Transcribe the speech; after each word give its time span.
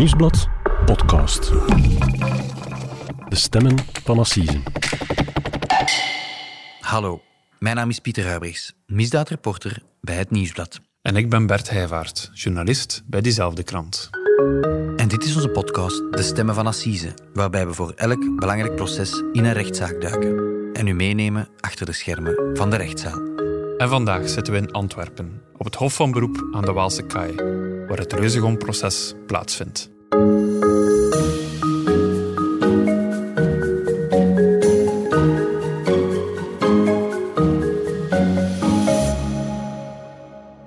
Nieuwsblad 0.00 0.48
podcast. 0.84 1.50
De 3.28 3.36
stemmen 3.36 3.78
van 4.02 4.18
Assise. 4.18 4.60
Hallo, 6.80 7.22
mijn 7.58 7.76
naam 7.76 7.88
is 7.88 7.98
Pieter 7.98 8.26
Huibrechts, 8.26 8.74
misdaadreporter 8.86 9.82
bij 10.00 10.14
het 10.14 10.30
Nieuwsblad. 10.30 10.80
En 11.02 11.16
ik 11.16 11.30
ben 11.30 11.46
Bert 11.46 11.70
Heijvaart, 11.70 12.30
journalist 12.32 13.02
bij 13.06 13.20
diezelfde 13.20 13.62
krant. 13.62 14.10
En 14.96 15.08
dit 15.08 15.24
is 15.24 15.34
onze 15.34 15.48
podcast 15.48 16.12
De 16.12 16.22
Stemmen 16.22 16.54
van 16.54 16.66
Assise, 16.66 17.14
waarbij 17.32 17.66
we 17.66 17.74
voor 17.74 17.92
elk 17.96 18.36
belangrijk 18.36 18.76
proces 18.76 19.22
in 19.32 19.44
een 19.44 19.52
rechtszaak 19.52 20.00
duiken 20.00 20.58
en 20.72 20.86
u 20.86 20.94
meenemen 20.94 21.48
achter 21.60 21.86
de 21.86 21.92
schermen 21.92 22.56
van 22.56 22.70
de 22.70 22.76
rechtszaal. 22.76 23.20
En 23.76 23.88
vandaag 23.88 24.28
zitten 24.28 24.52
we 24.52 24.58
in 24.58 24.72
Antwerpen, 24.72 25.42
op 25.56 25.64
het 25.64 25.74
Hof 25.74 25.94
van 25.94 26.10
Beroep 26.10 26.48
aan 26.52 26.64
de 26.64 26.72
Waalse 26.72 27.02
Kaai, 27.02 27.34
waar 27.90 27.98
het 27.98 28.12
Reuzegom-proces 28.12 29.14
plaatsvindt. 29.26 29.90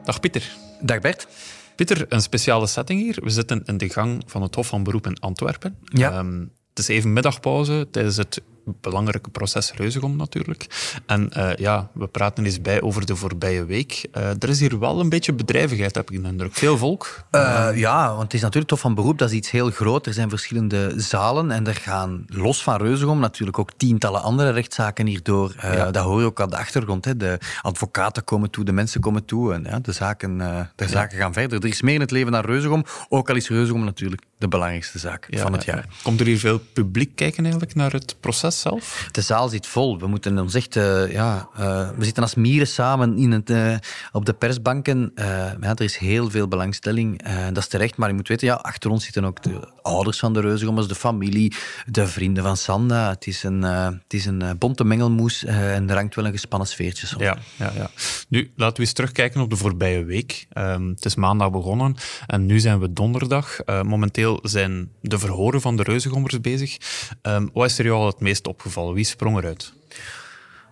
Dag 0.03 0.19
Pieter. 0.19 0.51
Dag 0.81 0.99
Bert. 0.99 1.27
Pieter, 1.75 2.05
een 2.09 2.21
speciale 2.21 2.67
setting 2.67 3.01
hier. 3.01 3.17
We 3.23 3.29
zitten 3.29 3.61
in 3.65 3.77
de 3.77 3.89
gang 3.89 4.23
van 4.25 4.41
het 4.41 4.55
Hof 4.55 4.67
van 4.67 4.83
Beroep 4.83 5.05
in 5.05 5.19
Antwerpen. 5.19 5.77
Ja. 5.83 6.11
Ehm, 6.11 6.39
het 6.69 6.79
is 6.79 6.87
even 6.87 7.13
middagpauze 7.13 7.87
tijdens 7.91 8.17
het 8.17 8.41
belangrijke 8.65 9.29
proces 9.29 9.73
Reuzegom 9.73 10.15
natuurlijk. 10.15 10.67
En 11.05 11.31
eh, 11.31 11.55
ja, 11.55 11.89
we 11.93 12.07
praten 12.07 12.45
eens 12.45 12.61
bij 12.61 12.81
over 12.81 13.05
de 13.05 13.15
voorbije 13.15 13.65
week. 13.65 14.05
Eh, 14.11 14.29
er 14.29 14.49
is 14.49 14.59
hier 14.59 14.79
wel 14.79 14.99
een 14.99 15.09
beetje 15.09 15.33
bedrijvigheid, 15.33 15.95
heb 15.95 16.11
ik 16.11 16.21
de 16.21 16.27
indruk. 16.27 16.53
Veel 16.53 16.77
volk. 16.77 17.23
Uh, 17.31 17.69
ja, 17.75 18.09
want 18.09 18.21
het 18.21 18.33
is 18.33 18.41
natuurlijk 18.41 18.69
toch 18.69 18.79
van 18.79 18.95
beroep, 18.95 19.17
dat 19.17 19.29
is 19.29 19.35
iets 19.35 19.51
heel 19.51 19.69
groot. 19.69 20.05
Er 20.05 20.13
zijn 20.13 20.29
verschillende 20.29 20.93
zalen 20.95 21.51
en 21.51 21.67
er 21.67 21.75
gaan 21.75 22.25
los 22.27 22.63
van 22.63 22.77
Reuzegom 22.77 23.19
natuurlijk 23.19 23.59
ook 23.59 23.71
tientallen 23.77 24.21
andere 24.21 24.51
rechtszaken 24.51 25.05
hierdoor. 25.05 25.55
Ja. 25.61 25.91
Dat 25.91 26.03
hoor 26.03 26.19
je 26.19 26.25
ook 26.25 26.41
aan 26.41 26.49
de 26.49 26.57
achtergrond. 26.57 27.05
Hè. 27.05 27.17
De 27.17 27.39
advocaten 27.61 28.23
komen 28.23 28.49
toe, 28.49 28.65
de 28.65 28.71
mensen 28.71 29.01
komen 29.01 29.25
toe 29.25 29.53
en 29.53 29.63
ja, 29.63 29.79
de, 29.79 29.91
zaken, 29.91 30.37
de 30.75 30.87
zaken 30.87 31.17
gaan 31.17 31.33
verder. 31.33 31.59
Er 31.63 31.69
is 31.69 31.81
meer 31.81 31.93
in 31.93 32.01
het 32.01 32.11
leven 32.11 32.31
dan 32.31 32.41
Reuzegom, 32.41 32.85
ook 33.09 33.29
al 33.29 33.35
is 33.35 33.49
Reuzegom 33.49 33.83
natuurlijk 33.83 34.21
de 34.37 34.47
belangrijkste 34.47 34.99
zaak 34.99 35.27
van 35.31 35.53
het 35.53 35.63
ja, 35.63 35.73
jaar. 35.73 35.85
ja. 35.89 35.95
Komt 36.03 36.19
er 36.19 36.25
hier 36.25 36.39
veel 36.39 36.59
publiek 36.73 37.15
kijken 37.15 37.43
eigenlijk 37.43 37.75
naar 37.75 37.91
het 37.91 38.15
proces 38.19 38.52
zelf? 38.53 39.07
De 39.11 39.21
zaal 39.21 39.49
zit 39.49 39.67
vol. 39.67 39.99
We 39.99 40.07
moeten 40.07 40.39
ons 40.39 40.53
echt, 40.53 40.75
eh, 40.75 41.11
ja, 41.11 41.49
eh, 41.55 41.89
we 41.97 42.05
zitten 42.05 42.23
als 42.23 42.35
mieren 42.35 42.67
samen 42.67 43.17
in 43.17 43.31
het, 43.31 43.49
eh, 43.49 43.75
op 44.11 44.25
de 44.25 44.33
persbanken. 44.33 45.11
Ja, 45.15 45.75
er 45.75 45.81
is 45.81 45.97
heel 45.97 46.29
veel 46.29 46.47
belangstelling. 46.47 47.21
dat 47.47 47.57
is 47.57 47.67
terecht, 47.67 47.97
maar 47.97 48.09
je 48.09 48.15
moet 48.15 48.27
weten, 48.27 48.47
ja, 48.47 48.53
achter 48.53 48.89
ons 48.89 49.03
zitten 49.03 49.25
ook 49.25 49.43
de 49.43 49.71
ouders 49.81 50.19
van 50.19 50.33
de 50.33 50.41
Reuzegommers, 50.41 50.87
de 50.87 50.95
familie, 50.95 51.53
de 51.85 52.07
vrienden 52.07 52.43
van 52.43 52.57
Sanda. 52.57 53.09
Het 53.09 53.27
is 53.27 53.43
een, 53.43 53.61
het 53.61 54.13
is 54.13 54.25
een 54.25 54.57
bonte 54.57 54.83
mengelmoes 54.83 55.45
en 55.45 55.89
er 55.89 55.95
hangt 55.95 56.15
wel 56.15 56.25
een 56.25 56.31
gespannen 56.31 56.67
sfeertje 56.67 57.07
soms. 57.07 57.23
Ja, 57.23 57.37
ja, 57.55 57.71
ja. 57.75 57.89
Nu, 58.27 58.51
laten 58.55 58.75
we 58.75 58.81
eens 58.81 58.93
terugkijken 58.93 59.41
op 59.41 59.49
de 59.49 59.55
voorbije 59.55 60.03
week. 60.03 60.47
Ehm, 60.53 60.89
het 60.89 61.05
is 61.05 61.15
maandag 61.15 61.51
begonnen 61.51 61.95
en 62.27 62.45
nu 62.45 62.59
zijn 62.59 62.79
we 62.79 62.93
donderdag. 62.93 63.57
Momenteel 63.83 64.39
zijn 64.41 64.89
de 65.01 65.19
verhoren 65.19 65.61
van 65.61 65.75
de 65.75 65.83
reuzengommers 65.83 66.41
bezig. 66.41 66.77
Ehm, 67.21 67.47
wat 67.53 67.69
is 67.69 67.77
er 67.77 67.85
jou 67.85 67.99
al 67.99 68.07
het 68.07 68.19
meest 68.19 68.42
opgevallen? 68.47 68.93
Wie 68.93 69.03
sprong 69.03 69.37
eruit? 69.37 69.73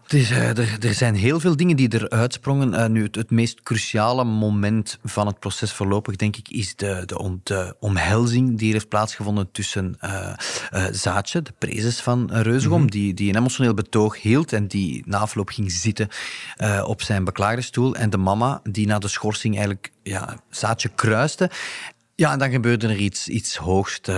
Het 0.04 0.20
is, 0.20 0.32
eh, 0.32 0.58
er, 0.58 0.78
er 0.80 0.94
zijn 0.94 1.16
heel 1.16 1.40
veel 1.40 1.56
dingen 1.56 1.76
die 1.76 1.94
eruit 1.94 2.34
sprongen. 2.34 2.74
Eh, 2.74 2.90
nu, 2.90 3.04
het, 3.04 3.16
het 3.16 3.32
meest 3.32 3.62
cruciale 3.64 4.24
moment 4.24 5.00
van 5.04 5.28
het 5.28 5.40
proces 5.40 5.72
voorlopig, 5.74 6.16
denk 6.16 6.36
ik, 6.36 6.50
is 6.50 6.76
de, 6.76 7.04
de, 7.06 7.18
om- 7.20 7.42
de 7.44 7.76
omhelzing 7.80 8.58
die 8.58 8.68
er 8.68 8.74
heeft 8.74 8.90
plaatsgevonden 8.90 9.52
tussen 9.52 9.96
eh, 10.00 10.34
Zaatje, 10.92 11.42
de 11.42 11.54
prezes 11.58 12.00
van 12.00 12.30
Reuzegom, 12.32 12.92
die, 12.92 13.14
die 13.14 13.30
een 13.30 13.36
emotioneel 13.38 13.74
betoog 13.74 14.22
hield 14.22 14.54
en 14.54 14.68
die 14.68 15.04
na 15.06 15.18
afloop 15.18 15.50
ging 15.50 15.72
zitten 15.72 16.08
op 16.86 17.02
zijn 17.02 17.24
beklaagdersstoel, 17.24 17.96
en 17.96 18.10
de 18.10 18.18
mama, 18.18 18.62
die 18.64 18.88
na 18.88 19.00
de 19.00 19.08
schorsing 19.08 19.54
eigenlijk 19.54 19.92
ja, 20.04 20.38
Zaatje 20.50 20.90
kruiste. 20.96 21.50
Ja, 22.22 22.32
en 22.32 22.40
dan 22.40 22.52
gebeurde 22.52 22.88
er 22.88 22.96
iets, 22.96 23.28
iets 23.28 23.56
hoogst 23.56 24.08
eh, 24.08 24.16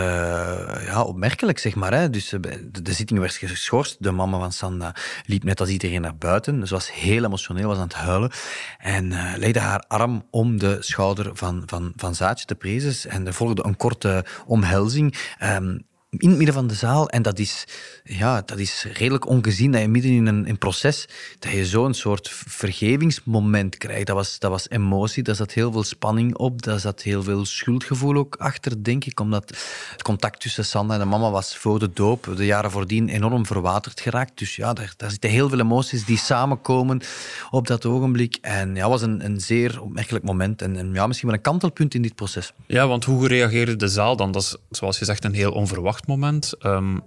ja, 0.85 1.03
opmerkelijk, 1.03 1.59
zeg 1.59 1.75
maar. 1.75 1.93
Hè. 1.93 2.09
Dus 2.09 2.33
eh, 2.33 2.39
de, 2.81 2.93
zitting 2.93 3.19
werd 3.19 3.33
geschorst. 3.33 4.03
De 4.03 4.11
mama 4.11 4.39
van 4.39 4.51
Sanda 4.51 4.95
liep 5.25 5.43
net 5.43 5.59
als 5.59 5.69
iedereen 5.69 6.01
naar 6.01 6.15
buiten. 6.15 6.67
Ze 6.67 6.73
was 6.73 6.93
heel 6.93 7.23
emotioneel, 7.23 7.67
was 7.67 7.77
aan 7.77 7.83
het 7.83 7.93
huilen. 7.93 8.31
En 8.77 9.11
eh, 9.11 9.33
legde 9.37 9.59
haar 9.59 9.83
arm 9.87 10.27
om 10.29 10.59
de 10.59 10.77
schouder 10.79 11.29
van, 11.33 11.63
van, 11.65 11.93
van 11.95 12.15
Zaatje, 12.15 12.45
de 12.45 12.55
prezes. 12.55 13.05
En 13.05 13.27
er 13.27 13.33
volgde 13.33 13.65
een 13.65 13.77
korte 13.77 14.25
omhelzing. 14.45 15.15
ehm, 15.39 15.77
in 16.17 16.29
het 16.29 16.37
midden 16.37 16.55
van 16.55 16.67
de 16.67 16.73
zaal. 16.73 17.09
En 17.09 17.21
dat 17.21 17.39
is, 17.39 17.65
ja, 18.03 18.41
dat 18.45 18.59
is 18.59 18.85
redelijk 18.93 19.27
ongezien 19.27 19.71
dat 19.71 19.81
je 19.81 19.87
midden 19.87 20.11
in 20.11 20.25
een 20.25 20.45
in 20.45 20.57
proces, 20.57 21.07
dat 21.39 21.51
je 21.51 21.65
zo'n 21.65 21.93
soort 21.93 22.29
vergevingsmoment 22.47 23.77
krijgt. 23.77 24.07
Dat 24.07 24.15
was, 24.15 24.39
dat 24.39 24.51
was 24.51 24.69
emotie, 24.69 25.23
daar 25.23 25.35
zat 25.35 25.51
heel 25.51 25.71
veel 25.71 25.83
spanning 25.83 26.35
op, 26.35 26.61
daar 26.61 26.79
zat 26.79 27.01
heel 27.01 27.23
veel 27.23 27.45
schuldgevoel 27.45 28.15
ook 28.15 28.35
achter, 28.35 28.83
denk 28.83 29.05
ik. 29.05 29.19
Omdat 29.19 29.49
het 29.91 30.01
contact 30.01 30.39
tussen 30.39 30.65
Sanda 30.65 30.93
en 30.93 30.99
de 30.99 31.05
mama 31.05 31.31
was 31.31 31.57
voor 31.57 31.79
de 31.79 31.89
doop, 31.93 32.33
de 32.35 32.45
jaren 32.45 32.71
voordien, 32.71 33.09
enorm 33.09 33.45
verwaterd 33.45 33.99
geraakt. 33.99 34.37
Dus 34.37 34.55
ja, 34.55 34.73
daar, 34.73 34.93
daar 34.97 35.11
zitten 35.11 35.29
heel 35.29 35.49
veel 35.49 35.59
emoties 35.59 36.05
die 36.05 36.17
samenkomen 36.17 37.01
op 37.49 37.67
dat 37.67 37.85
ogenblik. 37.85 38.37
En 38.41 38.75
ja, 38.75 38.89
was 38.89 39.01
een, 39.01 39.25
een 39.25 39.41
zeer 39.41 39.81
opmerkelijk 39.81 40.25
moment. 40.25 40.61
En, 40.61 40.77
en 40.77 40.93
ja, 40.93 41.07
misschien 41.07 41.27
wel 41.27 41.37
een 41.37 41.43
kantelpunt 41.43 41.93
in 41.93 42.01
dit 42.01 42.15
proces. 42.15 42.53
Ja, 42.65 42.87
want 42.87 43.03
hoe 43.03 43.27
reageerde 43.27 43.75
de 43.75 43.87
zaal 43.87 44.15
dan? 44.15 44.31
Dat 44.31 44.41
is, 44.41 44.55
zoals 44.69 44.99
je 44.99 45.05
zegt, 45.05 45.23
een 45.23 45.33
heel 45.33 45.51
onverwacht 45.51 46.02
moment. 46.07 46.53
Ehm, 46.59 46.97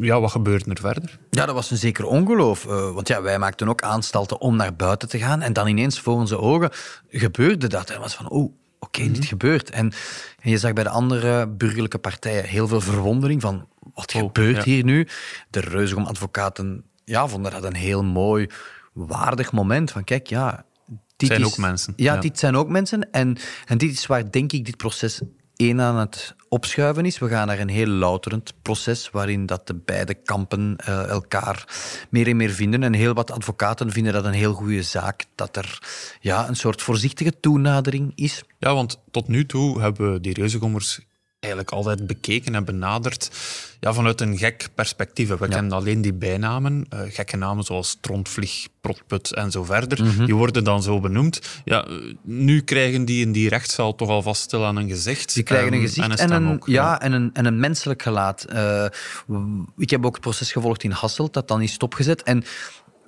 ja, 0.00 0.20
wat 0.20 0.30
gebeurt 0.30 0.66
er 0.66 0.78
verder? 0.80 1.18
Ja, 1.30 1.46
dat 1.46 1.54
was 1.54 1.70
een 1.70 1.76
zeker 1.76 2.04
ongeloof. 2.06 2.66
eh, 2.66 2.92
want 2.94 3.08
ja, 3.08 3.22
wij 3.22 3.38
maakten 3.38 3.68
ook 3.68 3.82
aanstalten 3.82 4.40
om 4.40 4.56
naar 4.56 4.74
buiten 4.76 5.08
te 5.08 5.18
gaan. 5.18 5.40
En 5.42 5.52
dan 5.52 5.66
ineens 5.66 6.00
voor 6.00 6.14
onze 6.14 6.38
ogen 6.38 6.70
gebeurde 7.08 7.66
dat. 7.66 7.90
En 7.90 8.00
was 8.00 8.14
van, 8.14 8.28
oh, 8.30 8.52
oké, 8.78 9.10
dit 9.10 9.24
gebeurt. 9.24 9.70
En, 9.70 9.92
en 10.40 10.50
je 10.50 10.58
zag 10.58 10.72
bij 10.72 10.84
de 10.84 10.90
andere 10.90 11.48
burgerlijke 11.48 11.98
partijen 11.98 12.44
heel 12.44 12.68
veel 12.68 12.80
verwondering 12.80 13.40
van, 13.40 13.68
wat 13.94 14.14
Oh, 14.14 14.20
gebeurt 14.20 14.56
ja. 14.56 14.62
hier 14.62 14.84
nu? 14.84 15.08
De 15.50 15.60
Reuzegom-advocaten 15.60 16.84
ja, 17.04 17.28
vonden 17.28 17.52
dat 17.52 17.64
een 17.64 17.74
heel 17.74 18.04
mooi, 18.04 18.46
waardig 18.92 19.52
moment. 19.52 19.90
Van 19.90 20.04
kijk, 20.04 20.26
ja... 20.26 20.64
Dit 21.16 21.28
Zijn 21.30 21.40
is- 21.42 21.46
ook 21.46 21.56
mensen, 21.56 21.92
Ja, 21.96 22.14
ja. 22.14 22.20
dit 22.20 22.38
zijn 22.38 22.56
ook 22.56 22.68
mensen. 22.68 23.10
En, 23.10 23.36
en 23.66 23.78
dit 23.78 23.92
is 23.92 24.06
waar, 24.06 24.30
denk 24.30 24.52
ik, 24.52 24.64
dit 24.64 24.76
proces 24.76 25.20
één 25.66 25.80
aan 25.80 25.96
het 25.96 26.34
opschuiven 26.48 27.04
is. 27.04 27.18
We 27.18 27.28
gaan 27.28 27.46
naar 27.46 27.58
een 27.58 27.68
heel 27.68 27.86
louterend 27.86 28.52
proces 28.62 29.10
waarin 29.10 29.46
dat 29.46 29.66
de 29.66 29.74
beide 29.74 30.14
kampen 30.14 30.76
eh, 30.76 31.08
elkaar 31.08 31.64
meer 32.10 32.28
en 32.28 32.36
meer 32.36 32.50
vinden. 32.50 32.82
En 32.82 32.92
heel 32.92 33.14
wat 33.14 33.30
advocaten 33.30 33.90
vinden 33.90 34.12
dat 34.12 34.24
een 34.24 34.32
heel 34.32 34.52
goede 34.52 34.82
zaak, 34.82 35.24
dat 35.34 35.56
er 35.56 35.78
ja, 36.20 36.48
een 36.48 36.56
soort 36.56 36.82
voorzichtige 36.82 37.40
toenadering 37.40 38.12
is. 38.14 38.44
Ja, 38.58 38.74
want 38.74 39.02
tot 39.10 39.28
nu 39.28 39.46
toe 39.46 39.80
hebben 39.80 40.22
die 40.22 40.34
reuzengommers 40.34 41.00
eigenlijk 41.42 41.72
altijd 41.72 42.06
bekeken 42.06 42.54
en 42.54 42.64
benaderd 42.64 43.30
ja, 43.80 43.92
vanuit 43.92 44.20
een 44.20 44.38
gek 44.38 44.68
perspectief. 44.74 45.28
We 45.28 45.48
kennen 45.48 45.72
alleen 45.72 46.02
die 46.02 46.12
bijnamen, 46.12 46.86
eh, 46.88 47.00
gekke 47.08 47.36
namen 47.36 47.64
zoals 47.64 47.98
Trontvlieg, 48.00 48.68
Protput 48.80 49.32
en 49.34 49.50
zo 49.50 49.64
verder. 49.64 50.04
Mhm. 50.04 50.24
Die 50.24 50.34
worden 50.34 50.64
dan 50.64 50.82
zo 50.82 51.00
benoemd. 51.00 51.40
Ja, 51.64 51.86
nu 52.22 52.60
krijgen 52.60 53.04
die 53.04 53.24
in 53.24 53.32
die 53.32 53.48
rechtszaal 53.48 53.94
toch 53.94 54.08
alvast 54.08 54.42
stil 54.42 54.64
aan 54.64 54.76
een 54.76 54.88
gezicht. 54.88 55.34
Die 55.34 55.42
krijgen 55.42 55.72
een 55.72 55.80
gezicht 55.80 56.20
en 56.20 56.30
een, 56.30 56.52
ook. 56.52 56.66
ja, 56.66 57.00
en, 57.00 57.12
een, 57.12 57.30
en 57.32 57.44
een 57.44 57.60
menselijk 57.60 58.02
gelaat. 58.02 58.44
Eh, 58.44 58.84
ik 59.76 59.90
heb 59.90 60.06
ook 60.06 60.12
het 60.12 60.22
proces 60.22 60.52
gevolgd 60.52 60.82
in 60.82 60.90
Hasselt, 60.90 61.32
dat 61.32 61.48
dan 61.48 61.62
is 61.62 61.72
stopgezet. 61.72 62.22
En 62.22 62.44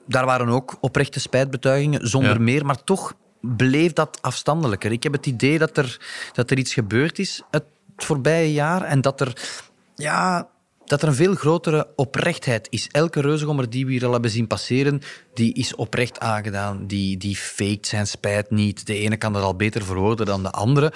daar 0.07 0.27
waren 0.27 0.49
ook 0.49 0.77
oprechte 0.81 1.21
spijtbetuigingen, 1.21 2.09
zonder 2.09 2.33
Ja. 2.33 2.39
meer. 2.39 2.67
Maar 2.67 2.85
toch 2.85 3.15
bleef 3.41 3.93
dat 3.93 4.19
afstandelijker. 4.23 4.93
Ik 4.93 5.03
heb 5.03 5.13
het 5.13 5.27
idee 5.27 5.59
dat 5.59 5.77
er, 5.77 6.01
dat 6.33 6.51
er 6.51 6.59
iets 6.59 6.75
gebeurd 6.75 7.19
is 7.19 7.43
het 7.51 7.65
voorbije 7.97 8.53
jaar 8.53 8.83
en 8.83 9.01
dat 9.01 9.21
er... 9.21 9.63
Ja, 9.97 10.49
dat 10.85 11.03
er 11.03 11.09
een 11.09 11.15
veel 11.15 11.35
grotere 11.35 11.89
oprechtheid 11.97 12.67
is. 12.71 12.89
Elke 12.91 13.21
reuzegommer 13.21 13.71
die 13.71 13.87
we 13.87 13.93
hier 13.93 14.07
al 14.07 14.13
hebben 14.13 14.31
zien 14.31 14.47
passeren, 14.47 15.01
die 15.35 15.55
is 15.55 15.75
oprecht 15.75 16.21
aangedaan. 16.21 16.87
Die, 16.87 17.17
die 17.17 17.37
faked 17.37 17.87
zijn 17.87 18.07
spijt 18.07 18.51
niet. 18.51 18.87
De 18.87 18.99
ene 18.99 19.17
kan 19.17 19.33
dat 19.33 19.43
al 19.43 19.57
beter 19.57 19.85
verwoorden 19.85 20.27
dan 20.27 20.43
de 20.43 20.51
andere. 20.51 20.93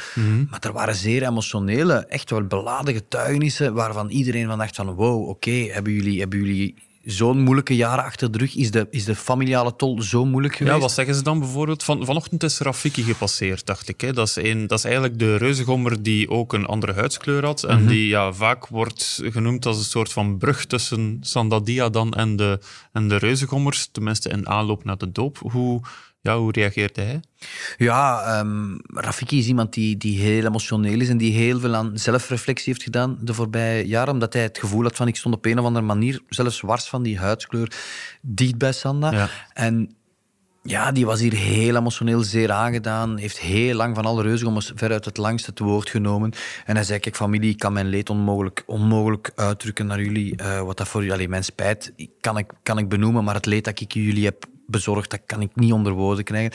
Maar 0.51 0.61
er 0.61 0.73
waren 0.73 0.95
zeer 0.95 1.23
emotionele, 1.23 1.95
echt 1.95 2.31
wel 2.31 2.47
beladen 2.47 2.95
getuigenissen 2.95 3.75
waarvan 3.75 4.09
iedereen 4.09 4.47
van 4.47 4.59
dacht 4.59 4.77
van 4.77 4.95
wow, 4.95 5.29
oké, 5.29 5.51
hebben 5.51 5.93
jullie, 5.93 6.21
hebben 6.21 6.39
jullie 6.39 6.75
zo'n 7.11 7.41
moeilijke 7.41 7.77
jaren 7.77 8.05
achter 8.05 8.31
de 8.31 8.39
rug? 8.39 8.57
Is 8.57 8.71
de, 8.71 8.87
is 8.91 9.05
de 9.05 9.15
familiale 9.15 9.77
tol 9.77 10.03
zo 10.03 10.25
moeilijk 10.25 10.57
geweest? 10.57 10.75
Ja, 10.77 10.81
wat 10.83 10.93
zeggen 10.93 11.15
ze 11.15 11.23
dan 11.23 11.39
bijvoorbeeld? 11.39 11.83
Van, 11.83 12.05
vanochtend 12.05 12.43
is 12.43 12.59
Rafiki 12.59 13.03
gepasseerd, 13.03 13.67
dacht 13.67 13.89
ik. 13.89 14.01
Hè. 14.01 14.13
Dat, 14.13 14.29
is 14.29 14.37
een, 14.37 14.67
dat 14.67 14.79
is 14.79 14.85
eigenlijk 14.85 15.19
de 15.19 15.37
reuzegommer 15.37 16.03
die 16.03 16.31
ook 16.31 16.53
een 16.53 16.67
andere 16.67 16.93
huidskleur 16.93 17.45
had. 17.45 17.65
En 17.65 17.79
Mhm. 17.79 17.89
die 17.89 18.09
ja, 18.09 18.33
vaak 18.33 18.67
wordt 18.67 19.21
genoemd 19.25 19.67
als 19.67 19.79
een 19.79 19.85
soort 19.85 20.13
van 20.13 20.39
brug 20.39 20.65
tussen 20.67 21.19
Sandadia 21.21 21.89
dan 21.89 22.13
en 22.13 22.37
de, 22.37 22.59
en 22.93 23.09
de 23.09 23.17
reuzegommers. 23.17 23.89
Tenminste 23.93 24.29
in 24.29 24.49
aanloop 24.49 24.85
naar 24.85 24.99
de 24.99 25.13
doop. 25.13 25.39
Hoe, 25.39 25.81
ja, 26.29 26.39
hoe 26.39 26.53
reageerde 26.53 27.01
hij? 27.01 27.21
Ja, 27.77 28.39
um, 28.41 28.81
Rafiki 28.95 29.39
is 29.39 29.47
iemand 29.47 29.73
die, 29.73 29.97
die 29.97 30.21
heel 30.21 30.47
emotioneel 30.47 31.01
is 31.01 31.09
en 31.09 31.19
die 31.19 31.33
heel 31.33 31.61
veel 31.61 31.75
aan 31.75 31.99
zelfreflectie 31.99 32.73
heeft 32.73 32.83
gedaan 32.83 33.19
de 33.21 33.35
voorbije 33.35 33.87
jaren, 33.87 34.13
omdat 34.13 34.33
hij 34.33 34.43
het 34.43 34.59
gevoel 34.59 34.83
had 34.83 34.97
van 34.97 35.09
ik 35.09 35.17
stond 35.17 35.35
op 35.35 35.45
een 35.45 35.59
of 35.59 35.65
andere 35.65 35.85
manier, 35.85 36.21
zelfs 36.29 36.61
wars 36.61 36.89
van 36.89 37.03
die 37.03 37.19
huidskleur, 37.19 37.73
dicht 38.21 38.59
bij 38.59 38.73
Sanda. 38.73 39.13
Ja. 39.13 39.29
En 39.53 39.97
ja, 40.63 40.93
die 40.93 41.07
was 41.07 41.21
hier 41.21 41.33
heel 41.33 41.77
emotioneel 41.77 42.23
zeer 42.23 42.51
aangedaan. 42.53 43.17
Heeft 43.17 43.39
heel 43.39 43.75
lang 43.75 43.95
van 43.95 44.05
alle 44.05 44.23
reuzengommers 44.23 44.73
veruit 44.75 45.05
het 45.05 45.17
langste 45.17 45.53
te 45.53 45.65
woord 45.65 45.91
genomen. 45.91 46.33
En 46.65 46.75
hij 46.75 46.85
zei, 46.85 46.99
kijk 46.99 47.17
familie, 47.17 47.51
ik 47.51 47.59
kan 47.59 47.73
mijn 47.73 47.87
leed 47.87 48.11
onmogelijk, 48.11 48.63
onmogelijk 48.67 49.31
uitdrukken 49.35 49.87
naar 49.87 50.03
jullie. 50.03 50.43
Uh, 50.43 50.61
wat 50.61 50.77
dat 50.77 50.89
voor 50.89 51.01
jullie, 51.01 51.15
alleen 51.15 51.31
mijn 51.31 51.45
spijt 51.45 51.93
kan 52.21 52.39
ik, 52.39 52.53
kan 52.63 52.79
ik 52.79 52.89
benoemen, 52.89 53.25
maar 53.25 53.35
het 53.35 53.47
leed 53.47 53.65
dat 53.65 53.81
ik 53.81 53.93
jullie 53.93 54.25
heb 54.25 54.47
bezorgd, 54.71 55.11
dat 55.11 55.21
kan 55.27 55.41
ik 55.41 55.51
niet 55.55 55.73
onder 55.73 55.93
woorden 55.93 56.25
krijgen. 56.25 56.53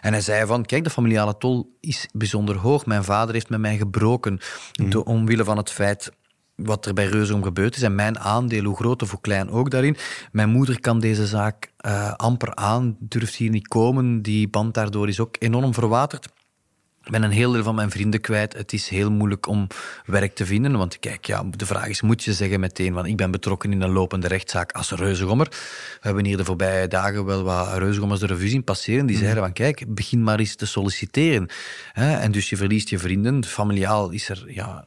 En 0.00 0.12
hij 0.12 0.20
zei 0.20 0.46
van, 0.46 0.64
kijk, 0.64 0.84
de 0.84 0.90
familiale 0.90 1.38
tol 1.38 1.76
is 1.80 2.08
bijzonder 2.12 2.56
hoog. 2.56 2.86
Mijn 2.86 3.04
vader 3.04 3.34
heeft 3.34 3.48
met 3.48 3.60
mij 3.60 3.76
gebroken. 3.76 4.40
Mm. 4.80 4.90
De, 4.90 5.04
omwille 5.04 5.44
van 5.44 5.56
het 5.56 5.70
feit 5.70 6.10
wat 6.54 6.86
er 6.86 6.94
bij 6.94 7.06
Reuzegom 7.06 7.42
gebeurd 7.42 7.76
is 7.76 7.82
en 7.82 7.94
mijn 7.94 8.18
aandeel, 8.18 8.64
hoe 8.64 8.76
groot 8.76 9.02
of 9.02 9.10
hoe 9.10 9.20
klein 9.20 9.50
ook 9.50 9.70
daarin. 9.70 9.96
Mijn 10.32 10.48
moeder 10.48 10.80
kan 10.80 11.00
deze 11.00 11.26
zaak 11.26 11.72
uh, 11.86 12.12
amper 12.14 12.54
aan, 12.54 12.96
durft 12.98 13.34
hier 13.34 13.50
niet 13.50 13.68
komen. 13.68 14.22
Die 14.22 14.48
band 14.48 14.74
daardoor 14.74 15.08
is 15.08 15.20
ook 15.20 15.36
enorm 15.38 15.74
verwaterd. 15.74 16.28
Ik 17.04 17.10
ben 17.10 17.22
een 17.22 17.30
heel 17.30 17.52
deel 17.52 17.62
van 17.62 17.74
mijn 17.74 17.90
vrienden 17.90 18.20
kwijt. 18.20 18.52
Het 18.52 18.72
is 18.72 18.88
heel 18.88 19.10
moeilijk 19.10 19.46
om 19.46 19.66
werk 20.06 20.34
te 20.34 20.46
vinden. 20.46 20.76
Want 20.76 20.98
kijk, 20.98 21.26
ja, 21.26 21.44
de 21.56 21.66
vraag 21.66 21.88
is, 21.88 22.00
moet 22.00 22.24
je 22.24 22.32
zeggen 22.32 22.60
meteen... 22.60 22.92
Want 22.92 23.06
ik 23.06 23.16
ben 23.16 23.30
betrokken 23.30 23.72
in 23.72 23.80
een 23.80 23.90
lopende 23.90 24.28
rechtszaak 24.28 24.72
als 24.72 24.90
reuzegommer. 24.90 25.46
We 25.48 25.98
hebben 26.00 26.24
hier 26.24 26.36
de 26.36 26.44
voorbije 26.44 26.88
dagen 26.88 27.24
wel 27.24 27.42
wat 27.42 27.78
reuzegommers 27.78 28.20
de 28.20 28.26
revue 28.26 28.48
zien 28.48 28.64
passeren. 28.64 29.06
Die 29.06 29.14
mhm. 29.16 29.24
zeiden 29.24 29.44
van, 29.44 29.52
kijk, 29.52 29.84
begin 29.94 30.22
maar 30.22 30.38
eens 30.38 30.54
te 30.54 30.66
solliciteren. 30.66 31.48
En 31.94 32.32
dus 32.32 32.48
je 32.48 32.56
verliest 32.56 32.88
je 32.88 32.98
vrienden. 32.98 33.44
Familiaal 33.44 34.10
is 34.10 34.28
er 34.28 34.44
ja, 34.46 34.86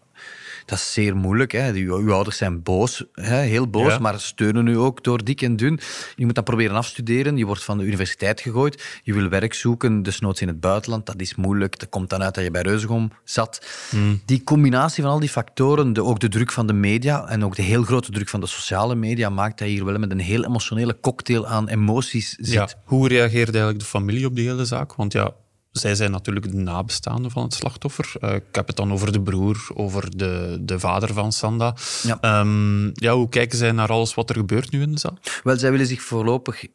dat 0.65 0.77
is 0.77 0.93
zeer 0.93 1.15
moeilijk. 1.15 1.51
Hè. 1.51 1.71
Uw, 1.71 2.13
ouders 2.13 2.37
zijn 2.37 2.63
boos, 2.63 3.03
hè, 3.13 3.37
heel 3.37 3.67
boos, 3.67 3.97
maar 3.97 4.19
steunen 4.19 4.67
u 4.67 4.77
ook 4.77 5.03
door 5.03 5.23
dik 5.23 5.41
en 5.41 5.55
dun. 5.55 5.79
Je 6.15 6.25
moet 6.25 6.35
dat 6.35 6.43
proberen 6.43 6.75
afstuderen. 6.75 7.37
Je 7.37 7.45
wordt 7.45 7.63
van 7.63 7.77
de 7.77 7.83
universiteit 7.83 8.41
gegooid. 8.41 8.99
Je 9.03 9.13
wil 9.13 9.29
werk 9.29 9.53
zoeken, 9.53 10.03
desnoods 10.03 10.41
in 10.41 10.47
het 10.47 10.59
buitenland. 10.59 11.05
Dat 11.05 11.21
is 11.21 11.35
moeilijk. 11.35 11.79
Dat 11.79 11.89
komt 11.89 12.09
dan 12.09 12.23
uit 12.23 12.35
dat 12.35 12.43
je 12.43 12.51
bij 12.51 12.61
Reuzegom 12.61 13.11
zat. 13.23 13.65
Hmm. 13.89 14.21
Die 14.25 14.43
combinatie 14.43 15.03
van 15.03 15.11
al 15.11 15.19
die 15.19 15.29
factoren, 15.29 15.93
de, 15.93 16.03
ook 16.03 16.19
de 16.19 16.29
druk 16.29 16.51
van 16.51 16.67
de 16.67 16.73
media 16.73 17.27
en 17.27 17.45
ook 17.45 17.55
de 17.55 17.61
heel 17.61 17.83
grote 17.83 18.11
druk 18.11 18.29
van 18.29 18.39
de 18.39 18.47
sociale 18.47 18.95
media, 18.95 19.29
maakt 19.29 19.59
dat 19.59 19.67
je 19.67 19.73
hier 19.73 19.85
wel 19.85 19.97
met 19.97 20.11
een 20.11 20.19
heel 20.19 20.45
emotionele 20.45 20.99
cocktail 20.99 21.47
aan 21.47 21.67
emoties 21.67 22.29
zit. 22.39 22.53
Ja. 22.53 22.69
Hoe 22.83 23.07
reageerde 23.07 23.51
eigenlijk 23.51 23.79
de 23.79 23.85
familie 23.85 24.25
op 24.25 24.35
die 24.35 24.47
hele 24.47 24.65
zaak? 24.65 24.95
Want 24.95 25.13
ja, 25.13 25.31
zij 25.77 25.95
zijn 25.95 26.11
natuurlijk 26.11 26.51
de 26.51 26.57
nabestaanden 26.57 27.31
van 27.31 27.43
het 27.43 27.53
slachtoffer. 27.53 28.13
Uh, 28.21 28.33
ik 28.33 28.43
heb 28.51 28.67
het 28.67 28.75
dan 28.75 28.91
over 28.91 29.11
de 29.11 29.21
broer, 29.21 29.67
over 29.73 30.17
de, 30.17 30.57
de 30.61 30.79
vader 30.79 31.13
van 31.13 31.31
Sanda. 31.31 31.75
Ja. 32.03 32.39
Um, 32.39 32.91
ja, 32.93 33.13
hoe 33.13 33.29
kijken 33.29 33.57
zij 33.57 33.71
naar 33.71 33.89
alles 33.89 34.13
wat 34.13 34.29
er 34.29 34.35
gebeurt 34.35 34.71
nu 34.71 34.81
in 34.81 34.91
de 34.91 34.99
zaal? 34.99 35.17
Wel, 35.43 35.57
zij 35.57 35.71
willen 35.71 35.87
zich 35.87 36.01
voorlopig, 36.01 36.65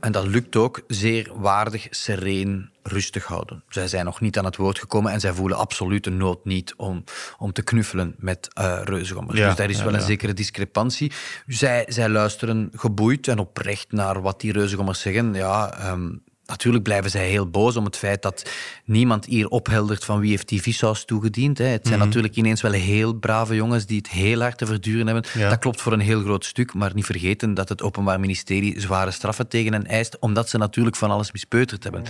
en 0.00 0.12
dat 0.12 0.26
lukt 0.26 0.56
ook, 0.56 0.82
zeer 0.86 1.30
waardig, 1.34 1.86
sereen, 1.90 2.70
rustig 2.82 3.24
houden. 3.24 3.62
Zij 3.68 3.88
zijn 3.88 4.04
nog 4.04 4.20
niet 4.20 4.38
aan 4.38 4.44
het 4.44 4.56
woord 4.56 4.78
gekomen 4.78 5.12
en 5.12 5.20
zij 5.20 5.32
voelen 5.32 5.58
absoluut 5.58 6.04
de 6.04 6.10
nood 6.10 6.44
niet 6.44 6.74
om, 6.76 7.04
om 7.38 7.52
te 7.52 7.62
knuffelen 7.62 8.14
met 8.18 8.48
uh, 8.58 8.80
reuzengommers. 8.84 9.38
Ja, 9.38 9.46
dus 9.46 9.56
daar 9.56 9.70
is 9.70 9.82
wel 9.82 9.94
een 9.94 10.00
zekere 10.00 10.34
discrepantie. 10.34 11.12
Zij, 11.46 11.84
zij 11.88 12.08
luisteren 12.08 12.70
geboeid 12.74 13.28
en 13.28 13.38
oprecht 13.38 13.92
naar 13.92 14.22
wat 14.22 14.40
die 14.40 14.52
reuzengommers 14.52 15.00
zeggen. 15.00 15.34
Ja, 15.34 15.90
um, 15.92 16.22
Natuurlijk 16.46 16.84
blijven 16.84 17.10
zij 17.10 17.28
heel 17.28 17.50
boos 17.50 17.76
om 17.76 17.84
het 17.84 17.96
feit 17.96 18.22
dat 18.22 18.50
niemand 18.84 19.24
hier 19.24 19.48
opheldert 19.48 20.04
van 20.04 20.20
wie 20.20 20.30
heeft 20.30 20.48
die 20.48 20.62
vissaus 20.62 21.04
toegediend. 21.04 21.58
Het 21.58 21.86
zijn 21.86 21.98
mhm. 21.98 22.06
natuurlijk 22.06 22.36
ineens 22.36 22.60
wel 22.60 22.72
heel 22.72 23.12
brave 23.12 23.54
jongens 23.54 23.86
die 23.86 23.96
het 23.96 24.08
heel 24.08 24.40
hard 24.40 24.58
te 24.58 24.66
verduren 24.66 25.06
hebben. 25.06 25.24
Dat 25.38 25.58
klopt 25.58 25.80
voor 25.80 25.92
een 25.92 26.00
heel 26.00 26.20
groot 26.20 26.44
stuk, 26.44 26.74
maar 26.74 26.90
niet 26.94 27.04
vergeten 27.04 27.54
dat 27.54 27.68
het 27.68 27.82
Openbaar 27.82 28.20
Ministerie 28.20 28.80
zware 28.80 29.10
straffen 29.10 29.48
tegen 29.48 29.72
hen 29.72 29.86
eist, 29.86 30.18
omdat 30.18 30.48
ze 30.48 30.58
natuurlijk 30.58 30.96
van 30.96 31.10
alles 31.10 31.32
mispeuterd 31.32 31.82
hebben. 31.82 32.04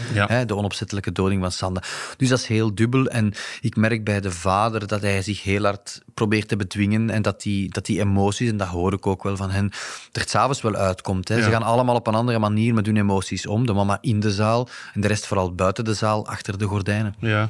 De 0.47 0.57
onopzettelijke 0.57 1.13
doding 1.13 1.41
van 1.43 1.53
Sanda. 1.53 1.83
Dus 2.17 2.29
dat 2.29 2.39
is 2.39 2.47
heel 2.47 2.75
dubbel. 2.75 3.07
En 3.07 3.33
ik 3.61 3.77
merk 3.77 4.05
bij 4.05 4.21
de 4.21 4.31
vader 4.31 4.87
dat 4.87 5.01
hij 5.01 5.23
zich 5.23 5.43
heel 5.43 5.63
hard 5.63 6.03
probeert 6.15 6.49
te 6.49 6.57
bedwingen 6.57 7.11
en 7.11 7.23
dat 7.23 7.43
die, 7.43 7.71
dat 7.71 7.87
die 7.87 8.01
emoties, 8.01 8.51
en 8.51 8.57
dat 8.57 8.69
hoor 8.69 8.93
ik 8.93 9.07
ook 9.07 9.23
wel 9.23 9.37
van 9.37 9.51
hen, 9.51 9.71
er 10.13 10.25
s'avonds 10.27 10.63
wel 10.63 10.75
uitkomt. 10.75 11.29
Hè. 11.29 11.43
Ze 11.43 11.51
gaan 11.51 11.63
allemaal 11.63 11.95
op 11.95 12.07
een 12.07 12.15
andere 12.15 12.39
manier 12.39 12.75
met 12.75 12.87
hun 12.87 12.97
emoties 12.97 13.47
om. 13.47 13.67
De 13.67 13.73
mama 13.73 13.99
in 14.01 14.21
de 14.21 14.26
zaal 14.31 14.69
en 14.95 15.01
de 15.01 15.09
rest 15.09 15.27
vooral 15.27 15.55
buiten 15.55 15.85
de 15.85 15.95
zaal, 15.95 16.27
achter 16.27 16.59
de 16.59 16.65
gordijnen. 16.65 17.15
Ja, 17.21 17.49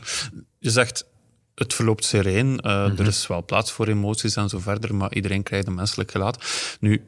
je 0.59 0.71
zegt 0.71 1.07
het 1.55 1.75
verloopt 1.75 2.05
sereen. 2.05 2.61
Uh, 2.65 2.99
Er 2.99 3.07
is 3.07 3.27
wel 3.27 3.45
plaats 3.45 3.73
voor 3.73 3.87
emoties 3.87 4.37
en 4.37 4.49
zo 4.49 4.59
verder, 4.59 4.95
maar 4.95 5.15
iedereen 5.15 5.43
krijgt 5.43 5.67
een 5.67 5.75
menselijk 5.75 6.11
gelaat. 6.11 6.45
Nu, 6.81 7.05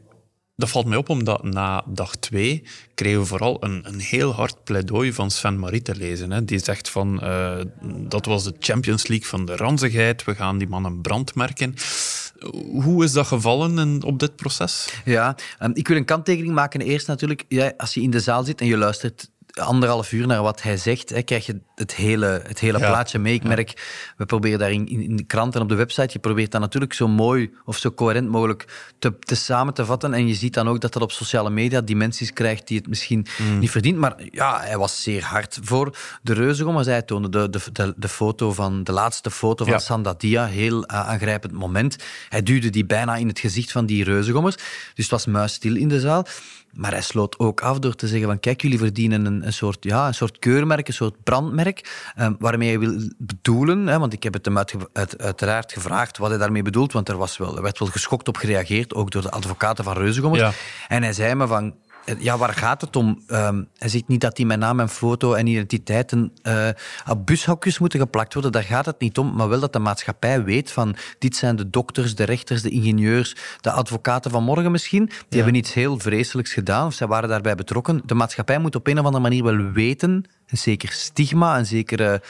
dat 0.57 0.69
valt 0.69 0.87
mij 0.87 0.97
op 0.97 1.09
omdat 1.09 1.43
na 1.43 1.85
dag 1.87 2.17
twee 2.17 2.65
kregen 2.95 3.21
we 3.21 3.27
vooral 3.27 3.65
een, 3.65 3.89
een 3.89 4.01
heel 4.01 4.35
hard 4.35 4.65
pleidooi 4.65 5.13
van 5.13 5.31
Sven 5.31 5.59
Marie 5.59 5.83
te 5.83 5.97
lezen. 5.97 6.31
Hè. 6.31 6.45
Die 6.45 6.59
zegt 6.59 6.91
van, 6.91 7.21
uh, 7.23 7.59
dat 7.83 8.27
was 8.27 8.45
de 8.45 8.55
Champions 8.59 9.07
League 9.07 9.27
van 9.27 9.45
de 9.47 9.57
ranzigheid, 9.57 10.25
we 10.25 10.35
gaan 10.35 10.59
die 10.59 10.69
man 10.69 10.85
een 10.85 11.01
brand 11.01 11.35
merken. 11.35 11.75
Hoe 12.71 13.05
is 13.05 13.13
dat 13.13 13.27
gevallen 13.27 13.79
in, 13.79 14.03
op 14.03 14.19
dit 14.19 14.37
proces? 14.37 14.93
Ja, 15.05 15.37
um, 15.63 15.71
ik 15.75 15.89
wil 15.89 15.97
een 15.97 16.05
kanttekening 16.05 16.55
maken. 16.55 16.81
Eerst 16.81 17.07
natuurlijk, 17.07 17.45
ja, 17.49 17.73
als 17.77 17.95
je 17.95 18.01
in 18.01 18.11
de 18.11 18.21
zaal 18.21 18.45
zit 18.45 18.61
en 18.61 18.67
je 18.67 18.77
luistert 18.77 19.31
anderhalf 19.59 20.13
uur 20.13 20.27
naar 20.27 20.43
wat 20.43 20.63
hij 20.63 20.77
zegt, 20.77 21.11
hè, 21.11 21.23
krijg 21.23 21.47
je 21.47 21.61
het 21.75 21.95
hele, 21.95 22.43
het 22.47 22.59
hele 22.59 22.79
plaatje 22.79 23.19
mee. 23.19 23.35
Ik 23.35 23.45
merk, 23.45 23.87
we 24.17 24.27
proberen 24.27 24.59
daar 24.59 24.73
in, 24.73 24.89
in, 24.89 25.17
de 25.17 25.23
krant 25.23 25.55
en 25.55 25.61
op 25.61 25.69
de 25.69 25.75
website, 25.75 26.09
je 26.13 26.19
probeert 26.19 26.51
dat 26.51 26.61
natuurlijk 26.61 26.93
zo 26.93 27.09
mooi 27.09 27.51
of 27.65 27.77
zo 27.77 27.91
coherent 27.91 28.29
mogelijk 28.29 28.93
te, 28.99 29.19
te 29.19 29.35
samen 29.35 29.75
te 29.75 29.85
vatten. 29.85 30.15
En 30.15 30.29
je 30.29 30.35
ziet 30.35 30.55
dan 30.55 30.69
ook 30.69 30.81
dat 30.81 30.93
dat 30.93 31.03
op 31.03 31.13
sociale 31.13 31.51
media 31.51 31.81
dimensies 31.81 32.33
krijgt 32.33 32.67
die 32.67 32.79
het 32.79 32.89
misschien 32.89 33.27
mm. 33.39 33.59
niet 33.59 33.71
verdient. 33.71 33.99
Maar 33.99 34.15
ja, 34.31 34.61
hij 34.61 34.79
was 34.79 35.03
zeer 35.03 35.25
hard 35.25 35.59
voor 35.63 35.97
de 36.23 36.33
reuzegom. 36.33 36.77
Hij 36.77 37.03
toonde 37.03 37.29
de, 37.29 37.51
de, 37.51 37.73
de, 37.73 37.95
de, 37.97 38.09
foto 38.09 38.53
van, 38.53 38.85
de 38.85 38.93
laatste 38.93 39.31
foto 39.31 39.65
van 39.65 39.73
ja. 39.73 39.79
Sandadia, 39.79 40.47
heel 40.47 40.77
uh, 40.77 41.09
aangrijpend 41.09 41.53
moment. 41.53 41.97
Hij 42.29 42.43
duwde 42.43 42.71
die 42.71 42.87
bijna 42.87 43.17
in 43.17 43.29
het 43.29 43.39
gezicht 43.39 43.73
van 43.73 43.87
die 43.87 44.05
reuzengommers. 44.05 44.57
Dus 44.57 44.65
het 44.95 45.11
was 45.11 45.27
muisstil 45.27 45.77
in 45.77 45.89
de 45.89 46.01
zaal. 46.01 46.27
Maar 46.79 46.91
hij 46.91 47.03
sloot 47.03 47.39
ook 47.39 47.61
af 47.61 47.79
door 47.79 47.95
te 47.95 48.07
zeggen 48.07 48.27
van 48.27 48.41
kijk, 48.41 48.63
jullie 48.63 48.79
verdienen 48.79 49.25
een, 49.25 49.47
een, 49.47 49.53
soort, 49.53 49.85
ja, 49.85 50.07
een 50.07 50.15
soort 50.15 50.39
keurmerk, 50.39 50.89
een 50.89 50.95
soort 50.95 51.23
brandmerk, 51.23 52.11
um, 52.19 52.37
waarmee 52.39 52.69
hij 52.69 52.79
wil 52.79 53.09
bedoelen, 53.19 53.87
hè, 53.87 53.99
want 53.99 54.13
ik 54.13 54.23
heb 54.23 54.33
het 54.33 54.45
hem 54.45 54.59
uit, 54.59 55.19
uiteraard 55.19 55.73
gevraagd 55.73 56.19
wat 56.19 56.29
hij 56.29 56.39
daarmee 56.39 56.63
bedoelt, 56.63 56.93
want 56.93 57.09
er, 57.09 57.17
was 57.17 57.37
wel, 57.37 57.57
er 57.57 57.63
werd 57.63 57.79
wel 57.79 57.89
geschokt 57.89 58.29
op 58.29 58.37
gereageerd, 58.37 58.95
ook 58.95 59.11
door 59.11 59.23
de 59.23 59.31
advocaten 59.31 59.85
van 59.85 59.97
Reuzengommers. 59.97 60.57
En 60.89 61.03
hij 61.03 61.13
zei 61.13 61.35
me 61.35 61.47
van, 61.47 61.75
ja, 62.19 62.39
waar 62.39 62.53
gaat 62.53 62.81
het 62.81 62.97
om? 62.97 63.23
Um, 63.29 63.69
hij 63.79 63.89
ziet 63.89 64.09
niet 64.09 64.21
dat 64.21 64.37
die 64.37 64.47
mijn 64.47 64.59
naam 64.59 64.81
en 64.81 64.89
foto 64.89 65.33
en 65.33 65.47
identiteiten 65.47 66.33
uh, 66.43 66.69
op 67.09 67.27
bushokjes 67.27 67.79
moeten 67.79 68.01
geplakt 68.01 68.35
worden. 68.35 68.53
Daar 68.53 68.63
gaat 68.63 68.87
het 68.87 69.01
niet 69.01 69.19
om. 69.19 69.35
Maar 69.35 69.49
wel 69.49 69.61
dat 69.61 69.73
de 69.73 69.79
maatschappij 69.79 70.45
weet 70.45 70.71
van 70.71 70.97
dit 71.19 71.37
zijn 71.37 71.57
de 71.57 71.71
dokters, 71.71 72.15
de 72.15 72.25
rechters, 72.25 72.63
de 72.63 72.71
ingenieurs, 72.71 73.37
de 73.61 73.71
advocaten 73.71 74.31
van 74.31 74.45
morgen 74.45 74.71
misschien. 74.71 75.11
Die 75.29 75.41
hebben 75.43 75.55
iets 75.55 75.73
heel 75.73 75.99
vreselijks 75.99 76.53
gedaan 76.53 76.87
of 76.87 76.95
zij 76.95 77.07
waren 77.07 77.29
daarbij 77.29 77.55
betrokken. 77.55 78.03
De 78.05 78.15
maatschappij 78.15 78.59
moet 78.59 78.75
op 78.75 78.87
een 78.87 78.99
of 78.99 79.05
andere 79.05 79.23
manier 79.23 79.45
wel 79.45 79.73
weten, 79.73 80.25
een 80.47 80.59
zeker 80.59 80.93
stigma, 80.93 81.59
een 81.59 81.67
zeker, 81.67 82.23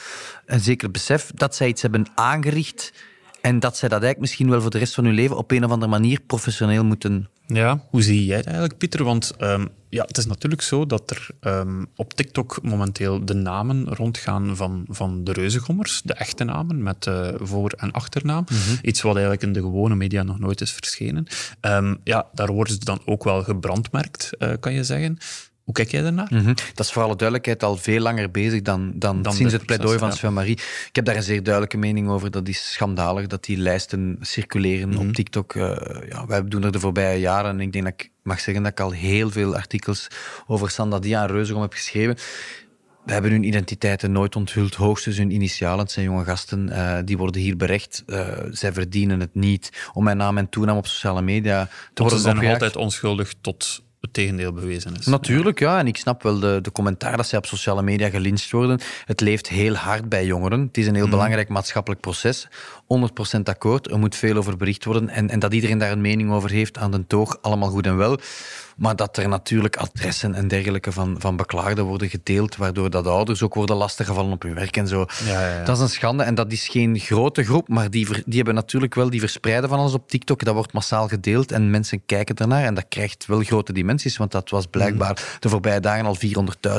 een 0.45 0.59
zeker 0.59 0.91
besef, 0.91 1.31
dat 1.35 1.55
zij 1.55 1.67
iets 1.67 1.81
hebben 1.81 2.07
aangericht 2.15 2.93
en 3.41 3.59
dat 3.59 3.77
zij 3.77 3.89
dat 3.89 4.01
eigenlijk 4.01 4.19
misschien 4.19 4.49
wel 4.49 4.61
voor 4.61 4.69
de 4.69 4.77
rest 4.77 4.93
van 4.93 5.05
hun 5.05 5.13
leven 5.13 5.37
op 5.37 5.51
een 5.51 5.65
of 5.65 5.71
andere 5.71 5.91
manier 5.91 6.19
professioneel 6.27 6.85
moeten 6.85 7.29
ja, 7.57 7.83
hoe 7.89 8.01
zie 8.01 8.25
jij 8.25 8.37
het 8.37 8.45
eigenlijk, 8.45 8.77
Pieter? 8.77 9.03
Want 9.03 9.33
um, 9.39 9.69
ja, 9.89 10.03
het 10.07 10.17
is 10.17 10.25
natuurlijk 10.25 10.61
zo 10.61 10.85
dat 10.85 11.09
er 11.09 11.27
um, 11.41 11.87
op 11.95 12.13
TikTok 12.13 12.59
momenteel 12.61 13.25
de 13.25 13.33
namen 13.33 13.87
rondgaan 13.87 14.55
van, 14.55 14.85
van 14.89 15.23
de 15.23 15.31
reuzengommers, 15.31 16.01
de 16.01 16.13
echte 16.13 16.43
namen 16.43 16.83
met 16.83 17.05
uh, 17.05 17.29
voor- 17.37 17.73
en 17.77 17.91
achternaam. 17.91 18.45
Mm 18.51 18.57
-hmm. 18.57 18.77
Iets 18.81 19.01
wat 19.01 19.13
eigenlijk 19.13 19.43
in 19.43 19.53
de 19.53 19.59
gewone 19.59 19.95
media 19.95 20.23
nog 20.23 20.39
nooit 20.39 20.61
is 20.61 20.71
verschenen. 20.71 21.27
Um, 21.61 21.97
ja, 22.03 22.27
daar 22.33 22.51
worden 22.51 22.73
ze 22.73 22.79
dan 22.79 23.01
ook 23.05 23.23
wel 23.23 23.43
gebrandmerkt, 23.43 24.29
uh, 24.39 24.53
kan 24.59 24.73
je 24.73 24.83
zeggen. 24.83 25.17
Hoe 25.69 25.77
kijk 25.77 25.91
jij 25.91 26.01
daarnaar? 26.01 26.27
Mm 26.31 26.53
Dat 26.73 26.85
is 26.85 26.91
voor 26.91 27.03
alle 27.03 27.15
duidelijkheid 27.15 27.63
al 27.63 27.77
veel 27.77 27.99
langer 28.01 28.31
bezig 28.31 28.61
dan, 28.61 28.91
dan, 28.95 29.21
dan 29.21 29.33
sinds 29.33 29.53
het 29.53 29.65
pleidooi 29.65 29.97
van 29.97 30.13
Sven 30.13 30.33
Marie. 30.33 30.55
Ik 30.87 30.89
heb 30.91 31.05
daar 31.05 31.15
een 31.15 31.23
zeer 31.23 31.43
duidelijke 31.43 31.77
mening 31.77 32.09
over. 32.09 32.31
Dat 32.31 32.47
is 32.47 32.71
schandalig 32.71 33.27
dat 33.27 33.43
die 33.43 33.57
lijsten 33.57 34.17
circuleren 34.21 34.97
op 34.97 35.03
mhm. 35.03 35.11
TikTok. 35.11 35.53
Uh, 35.53 35.75
ja, 36.09 36.25
wij 36.25 36.47
doen 36.47 36.63
er 36.63 36.71
de 36.71 36.79
voorbije 36.79 37.19
jaren, 37.19 37.51
en 37.51 37.59
ik 37.59 37.71
denk 37.71 37.83
dat 37.83 37.93
ik 37.93 38.11
mag 38.23 38.39
zeggen 38.39 38.63
dat 38.63 38.71
ik 38.71 38.79
al 38.79 38.91
heel 38.91 39.29
veel 39.29 39.55
artikels 39.55 40.07
over 40.47 40.69
Sandadia 40.69 41.21
en 41.21 41.27
Reuzegom 41.27 41.61
heb 41.61 41.73
geschreven. 41.73 42.15
We 43.05 43.11
hebben 43.11 43.31
hun 43.31 43.43
identiteiten 43.43 44.11
nooit 44.11 44.35
onthuld, 44.35 44.75
hoogstens 44.75 45.17
hun 45.17 45.31
initialen. 45.31 45.79
Het 45.79 45.91
zijn 45.91 46.05
jonge 46.05 46.23
gasten, 46.23 46.69
uh, 46.69 46.97
die 47.05 47.17
worden 47.17 47.41
hier 47.41 47.57
berecht. 47.57 48.03
Uh, 48.07 48.27
zij 48.51 48.73
verdienen 48.73 49.19
het 49.19 49.35
niet 49.35 49.89
om 49.93 50.03
mijn 50.03 50.17
naam 50.17 50.37
en 50.37 50.49
toenaam 50.49 50.77
op 50.77 50.87
sociale 50.87 51.21
media 51.21 51.65
te 51.65 51.71
Want 51.71 51.97
worden 51.99 52.17
Ze 52.17 52.23
zijn 52.23 52.35
nog 52.35 52.51
altijd 52.51 52.75
onschuldig 52.75 53.33
tot 53.41 53.87
het 54.01 54.13
tegendeel 54.13 54.53
bewezen 54.53 54.95
is. 54.99 55.05
Natuurlijk, 55.05 55.59
ja. 55.59 55.79
En 55.79 55.87
ik 55.87 55.97
snap 55.97 56.23
wel 56.23 56.39
de, 56.39 56.59
de 56.61 56.71
commentaar 56.71 57.17
dat 57.17 57.27
zij 57.27 57.37
op 57.37 57.45
sociale 57.45 57.81
media 57.81 58.09
gelincht 58.09 58.51
worden. 58.51 58.79
Het 59.05 59.21
leeft 59.21 59.47
heel 59.49 59.73
hard 59.75 60.09
bij 60.09 60.25
jongeren. 60.25 60.59
Het 60.61 60.77
is 60.77 60.87
een 60.87 60.93
heel 60.95 61.01
Mhm. 61.03 61.11
belangrijk 61.11 61.49
maatschappelijk 61.49 62.01
proces. 62.01 62.47
100% 62.87 63.49
akkoord. 63.49 63.91
Er 63.91 63.99
moet 63.99 64.15
veel 64.15 64.35
over 64.35 64.57
bericht 64.57 64.85
worden. 64.85 65.09
En, 65.09 65.29
en 65.29 65.39
dat 65.39 65.53
iedereen 65.53 65.77
daar 65.77 65.91
een 65.91 66.01
mening 66.01 66.31
over 66.31 66.49
heeft 66.49 66.77
aan 66.77 66.91
de 66.91 67.07
toog, 67.07 67.37
allemaal 67.41 67.69
goed 67.69 67.85
en 67.85 67.97
wel. 67.97 68.19
Maar 68.79 68.95
dat 68.95 69.17
er 69.17 69.27
natuurlijk 69.27 69.75
adressen 69.75 70.33
en 70.33 70.47
dergelijke 70.47 70.91
van, 70.91 71.15
van 71.19 71.35
beklaagden 71.35 71.85
worden 71.85 72.09
gedeeld, 72.09 72.55
waardoor 72.55 72.89
dat 72.89 73.07
ouders 73.07 73.43
ook 73.43 73.53
worden 73.53 73.75
lastiggevallen 73.75 74.31
op 74.31 74.41
hun 74.41 74.53
werk 74.53 74.77
en 74.77 74.87
zo. 74.87 75.05
Ja, 75.25 75.41
ja, 75.41 75.55
ja. 75.57 75.63
Dat 75.63 75.75
is 75.75 75.81
een 75.81 75.89
schande. 75.89 76.23
En 76.23 76.35
dat 76.35 76.51
is 76.51 76.67
geen 76.67 76.99
grote 76.99 77.43
groep, 77.43 77.67
maar 77.67 77.89
die, 77.89 78.07
die 78.25 78.35
hebben 78.35 78.53
natuurlijk 78.55 78.95
wel, 78.95 79.09
die 79.09 79.19
verspreiden 79.19 79.69
van 79.69 79.79
alles 79.79 79.93
op 79.93 80.09
TikTok. 80.09 80.43
Dat 80.43 80.53
wordt 80.53 80.73
massaal 80.73 81.07
gedeeld 81.07 81.51
en 81.51 81.69
mensen 81.69 82.05
kijken 82.05 82.35
ernaar. 82.35 82.63
En 82.63 82.73
dat 82.73 82.85
krijgt 82.89 83.25
wel 83.25 83.41
grote 83.41 83.73
dimensies, 83.73 84.17
want 84.17 84.31
dat 84.31 84.49
was 84.49 84.65
blijkbaar 84.65 85.37
de 85.39 85.49
voorbije 85.49 85.79
dagen 85.79 86.05
al 86.05 86.17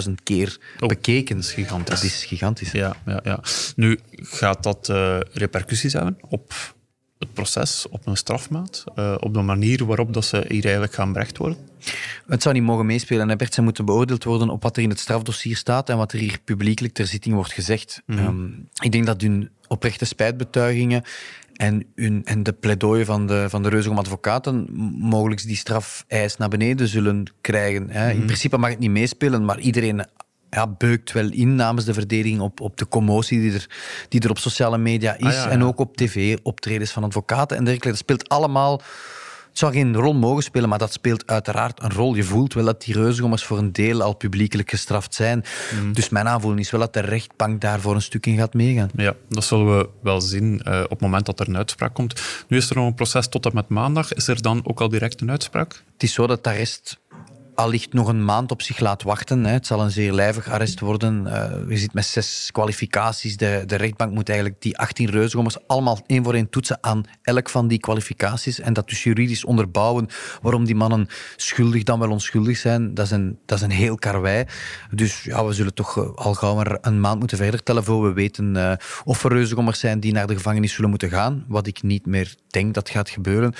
400.000 0.07 0.13
keer 0.23 0.59
Oh, 0.81 0.89
bekeken. 0.89 1.37
dat 1.37 1.45
is 1.45 1.53
gigantisch. 1.53 1.95
Dat 1.95 2.05
is 2.05 2.25
gigantisch. 2.25 2.73
Ja, 2.73 2.97
ja, 3.07 3.21
ja. 3.25 3.41
Nu, 3.77 3.99
gaat 4.13 4.63
dat 4.63 4.89
eh, 4.89 5.19
repercussies 5.33 5.93
hebben 5.93 6.19
op 6.29 6.53
het 7.21 7.33
proces, 7.33 7.87
op 7.91 8.07
een 8.07 8.17
strafmaat, 8.17 8.85
eh, 8.95 9.15
op 9.21 9.35
de 9.35 9.41
manier 9.41 9.85
waarop 9.85 10.15
dat 10.15 10.25
ze 10.25 10.45
hier 10.49 10.63
eigenlijk 10.63 10.95
gaan 10.95 11.13
berecht 11.13 11.39
worden? 11.39 11.59
Het 12.27 12.43
zou 12.43 12.55
niet 12.55 12.65
mogen 12.65 12.87
meespelen. 12.87 13.29
Hè, 13.29 13.37
Bert. 13.37 13.55
Zij 13.55 13.65
moeten 13.65 13.85
beoordeeld 13.85 14.25
worden 14.25 14.49
op 14.49 14.63
wat 14.63 14.77
er 14.77 14.83
in 14.83 14.89
het 14.89 14.99
strafdossier 14.99 15.57
staat 15.57 15.89
en 15.89 15.97
wat 15.97 16.13
er 16.13 16.19
hier 16.19 16.39
publiekelijk 16.45 16.95
ter 16.95 17.07
zitting 17.07 17.35
wordt 17.35 17.53
gezegd. 17.53 18.03
Ehm, 18.07 18.47
ik 18.83 18.93
denk 18.93 19.07
dat 19.07 19.21
hun 19.21 19.51
oprechte 19.67 20.05
spijtbetuigingen 20.05 21.03
en, 21.55 21.87
hun, 21.95 22.25
en 22.25 22.43
de 22.43 22.53
pleidooien 22.53 23.07
van 23.07 23.27
de, 23.27 23.47
van 23.49 23.63
de 23.63 23.69
Reuzegom 23.69 23.99
advocaten 23.99 24.67
mogelijk 24.99 25.43
die 25.47 25.57
strafeis 25.57 26.37
naar 26.37 26.49
beneden 26.49 26.89
zullen 26.89 27.25
krijgen. 27.41 27.91
Hè. 27.91 28.11
In 28.11 28.25
principe 28.25 28.59
mag 28.59 28.71
het 28.71 28.79
niet 28.79 28.91
meespelen, 28.91 29.45
maar 29.45 29.59
iedereen 29.59 30.07
ja, 30.51 30.67
beukt 30.67 31.13
wel 31.13 31.31
in 31.31 31.55
namens 31.55 31.85
de 31.85 31.95
verdediging 31.95 32.41
op, 32.41 32.61
op 32.61 32.77
de 32.77 32.89
commotie 32.89 33.41
die 33.41 33.53
er, 33.53 33.67
die 34.09 34.21
er 34.21 34.31
op 34.31 34.39
sociale 34.39 34.79
media 34.79 35.17
is 35.17 35.25
Ah, 35.25 35.33
ja, 35.33 35.43
ja. 35.43 35.49
en 35.51 35.65
ook 35.65 35.79
op 35.79 35.97
tv, 35.97 36.39
optredens 36.43 36.91
van 36.91 37.05
advocaten 37.05 37.57
en 37.57 37.65
dergelijke. 37.65 37.89
Dat 37.89 37.99
speelt 37.99 38.29
allemaal... 38.29 38.83
Het 39.51 39.59
zou 39.59 39.73
geen 39.73 39.95
rol 39.95 40.15
mogen 40.15 40.43
spelen, 40.43 40.69
maar 40.69 40.79
dat 40.79 40.93
speelt 40.93 41.27
uiteraard 41.27 41.83
een 41.83 41.93
rol. 41.93 42.15
Je 42.15 42.23
voelt 42.23 42.55
wel 42.55 42.65
dat 42.65 42.83
die 42.83 42.95
reuzengommers 42.95 43.45
voor 43.45 43.59
een 43.59 43.73
deel 43.73 44.03
al 44.03 44.15
publiekelijk 44.15 44.71
gestraft 44.71 45.15
zijn. 45.15 45.45
Mhm. 45.75 45.93
Dus 45.93 46.09
mijn 46.09 46.29
aanvoeling 46.29 46.61
is 46.61 46.71
wel 46.71 46.81
dat 46.81 46.93
de 46.93 47.01
rechtbank 47.01 47.61
daarvoor 47.61 47.95
een 47.95 48.03
stuk 48.03 48.27
in 48.27 48.37
gaat 48.37 48.55
meegaan. 48.55 48.91
Ja, 48.95 49.15
dat 49.29 49.45
zullen 49.45 49.79
we 49.79 49.89
wel 50.03 50.21
zien 50.21 50.63
eh, 50.63 50.81
op 50.83 50.91
het 50.91 51.01
moment 51.01 51.27
dat 51.27 51.41
er 51.41 51.49
een 51.49 51.57
uitspraak 51.57 51.95
komt. 51.95 52.21
Nu 52.49 52.57
is 52.57 52.71
er 52.71 52.77
nog 52.77 52.87
een 52.87 52.95
proces 52.95 53.29
tot 53.29 53.47
en 53.47 53.55
met 53.55 53.69
maandag. 53.69 54.13
Is 54.13 54.29
er 54.29 54.43
dan 54.43 54.61
ook 54.65 54.81
al 54.81 54.89
direct 54.89 55.21
een 55.21 55.31
uitspraak? 55.31 55.83
Het 55.93 56.03
is 56.03 56.13
zo 56.13 56.27
dat 56.27 56.45
de 56.45 56.51
arrest 56.51 57.01
allicht 57.61 57.93
nog 57.93 58.09
een 58.09 58.25
maand 58.25 58.51
op 58.51 58.63
zich 58.63 58.79
laat 58.79 59.03
wachten. 59.03 59.45
Hè. 59.45 59.53
Het 59.53 59.67
zal 59.67 59.81
een 59.81 59.91
zeer 59.91 60.13
lijvig 60.13 60.49
arrest 60.49 60.81
worden. 60.81 61.27
Eh, 61.27 61.69
je 61.69 61.77
zit 61.77 61.95
met 61.95 62.05
zes 62.05 62.49
kwalificaties. 62.53 63.37
De, 63.37 63.63
de 63.67 63.77
rechtbank 63.77 64.13
moet 64.13 64.29
eigenlijk 64.29 64.63
die 64.63 64.79
18 64.79 65.11
reuzengommers 65.11 65.57
allemaal 65.67 65.99
één 66.07 66.25
voor 66.25 66.35
één 66.35 66.51
toetsen 66.51 66.79
aan 66.81 67.05
elk 67.23 67.49
van 67.49 67.69
die 67.69 67.79
kwalificaties. 67.79 68.61
En 68.61 68.73
dat 68.73 68.89
dus 68.89 69.03
juridisch 69.03 69.45
onderbouwen 69.45 70.07
waarom 70.43 70.65
die 70.65 70.75
mannen 70.75 71.09
schuldig 71.37 71.83
dan 71.83 71.99
wel 71.99 72.11
onschuldig 72.11 72.57
zijn. 72.57 72.95
Dat 72.95 73.05
is 73.05 73.11
een, 73.11 73.39
dat 73.47 73.59
is 73.59 73.65
een 73.65 73.71
heel 73.71 73.95
karwei. 73.95 74.45
Dus 74.91 75.23
ja, 75.23 75.45
we 75.45 75.53
zullen 75.53 75.75
toch 75.75 75.99
eh, 75.99 76.15
al 76.15 76.35
gauw 76.35 76.55
maar 76.55 76.79
een 76.81 77.01
maand 77.01 77.19
moeten 77.19 77.39
verder 77.39 77.63
tellen 77.63 77.85
voor 77.85 78.03
we 78.03 78.13
weten 78.13 78.57
eh, 78.57 78.73
of 79.05 79.25
er 79.25 79.33
reuzengommers 79.33 79.79
zijn 79.79 80.01
die 80.01 80.13
naar 80.13 80.27
de 80.27 80.35
gevangenis 80.37 80.73
zullen 80.73 80.91
moeten 80.91 81.11
gaan. 81.11 81.45
Wat 81.49 81.67
ik 81.67 81.83
niet 81.83 82.07
meer 82.07 82.35
denk 82.47 82.75
dat 82.75 82.91
gaat 82.91 83.11
gebeuren. 83.11 83.53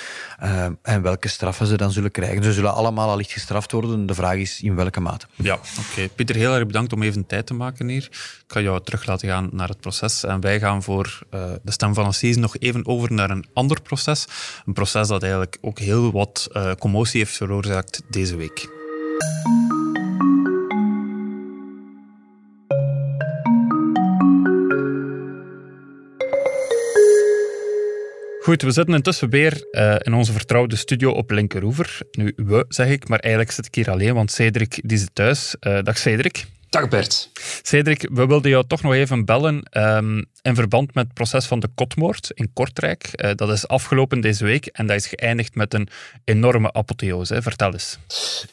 En 0.81 1.01
welke 1.01 1.27
straffen 1.27 1.67
ze 1.67 1.77
dan 1.77 1.91
zullen 1.91 2.11
krijgen. 2.11 2.43
Ze 2.43 2.53
zullen 2.53 2.73
allemaal 2.73 3.09
allicht 3.09 3.31
gestraft 3.31 3.71
worden. 3.71 3.90
De 3.97 4.13
vraag 4.13 4.35
is 4.37 4.61
in 4.61 4.75
welke 4.75 4.99
mate. 4.99 5.25
Ja, 5.35 5.53
oké. 5.53 6.07
Pieter, 6.15 6.35
heel 6.35 6.53
erg 6.53 6.65
bedankt 6.65 6.93
om 6.93 7.03
even 7.03 7.25
tijd 7.25 7.45
te 7.45 7.53
maken 7.53 7.87
hier. 7.87 8.07
Ik 8.11 8.43
ga 8.47 8.59
jou 8.59 8.83
terug 8.83 9.05
laten 9.05 9.27
gaan 9.27 9.49
naar 9.51 9.67
het 9.67 9.79
proces. 9.79 10.23
En 10.23 10.39
wij 10.39 10.59
gaan 10.59 10.83
voor 10.83 11.19
eh, 11.29 11.51
de 11.63 11.71
stem 11.71 11.93
van 11.93 12.05
Assise 12.05 12.39
nog 12.39 12.57
even 12.57 12.85
over 12.87 13.13
naar 13.13 13.29
een 13.29 13.45
ander 13.53 13.81
proces. 13.81 14.27
Een 14.65 14.73
proces 14.73 15.07
dat 15.07 15.21
eigenlijk 15.21 15.57
ook 15.61 15.79
heel 15.79 16.11
wat 16.11 16.47
eh, 16.51 16.71
commotie 16.79 17.19
heeft 17.19 17.35
veroorzaakt 17.35 18.01
deze 18.09 18.35
week. 18.35 18.69
Goed, 28.51 28.61
we 28.61 28.71
zitten 28.71 28.93
intussen 28.93 29.29
weer 29.29 29.67
eh, 29.71 29.95
in 29.99 30.13
onze 30.13 30.31
vertrouwde 30.31 30.75
studio 30.75 31.11
op 31.11 31.31
Linkeroever. 31.31 31.99
Nu, 32.11 32.33
we 32.35 32.65
zeg 32.67 32.87
ik, 32.87 33.07
maar 33.07 33.19
eigenlijk 33.19 33.53
zit 33.53 33.65
ik 33.65 33.75
hier 33.75 33.91
alleen, 33.91 34.13
want 34.13 34.31
Cedric 34.31 34.79
die 34.83 34.97
zit 34.97 35.09
thuis. 35.13 35.55
Eh, 35.59 35.79
dag 35.83 35.97
Cedric. 35.97 36.45
Dag 36.71 36.87
Bert. 36.87 37.29
Cedric, 37.61 38.07
we 38.11 38.25
wilden 38.25 38.51
jou 38.51 38.63
toch 38.67 38.81
nog 38.81 38.93
even 38.93 39.25
bellen 39.25 39.63
ehm, 39.63 40.23
in 40.41 40.55
verband 40.55 40.93
met 40.93 41.03
het 41.03 41.13
proces 41.13 41.45
van 41.45 41.59
de 41.59 41.67
Kotmoord 41.75 42.31
in 42.33 42.53
Kortrijk. 42.53 43.03
Eh, 43.03 43.31
dat 43.35 43.49
is 43.49 43.67
afgelopen 43.67 44.21
deze 44.21 44.43
week 44.43 44.65
en 44.65 44.87
dat 44.87 44.95
is 44.95 45.07
geëindigd 45.07 45.55
met 45.55 45.73
een 45.73 45.87
enorme 46.23 46.73
apotheose. 46.73 47.33
Hè? 47.33 47.41
Vertel 47.41 47.73
eens. 47.73 47.97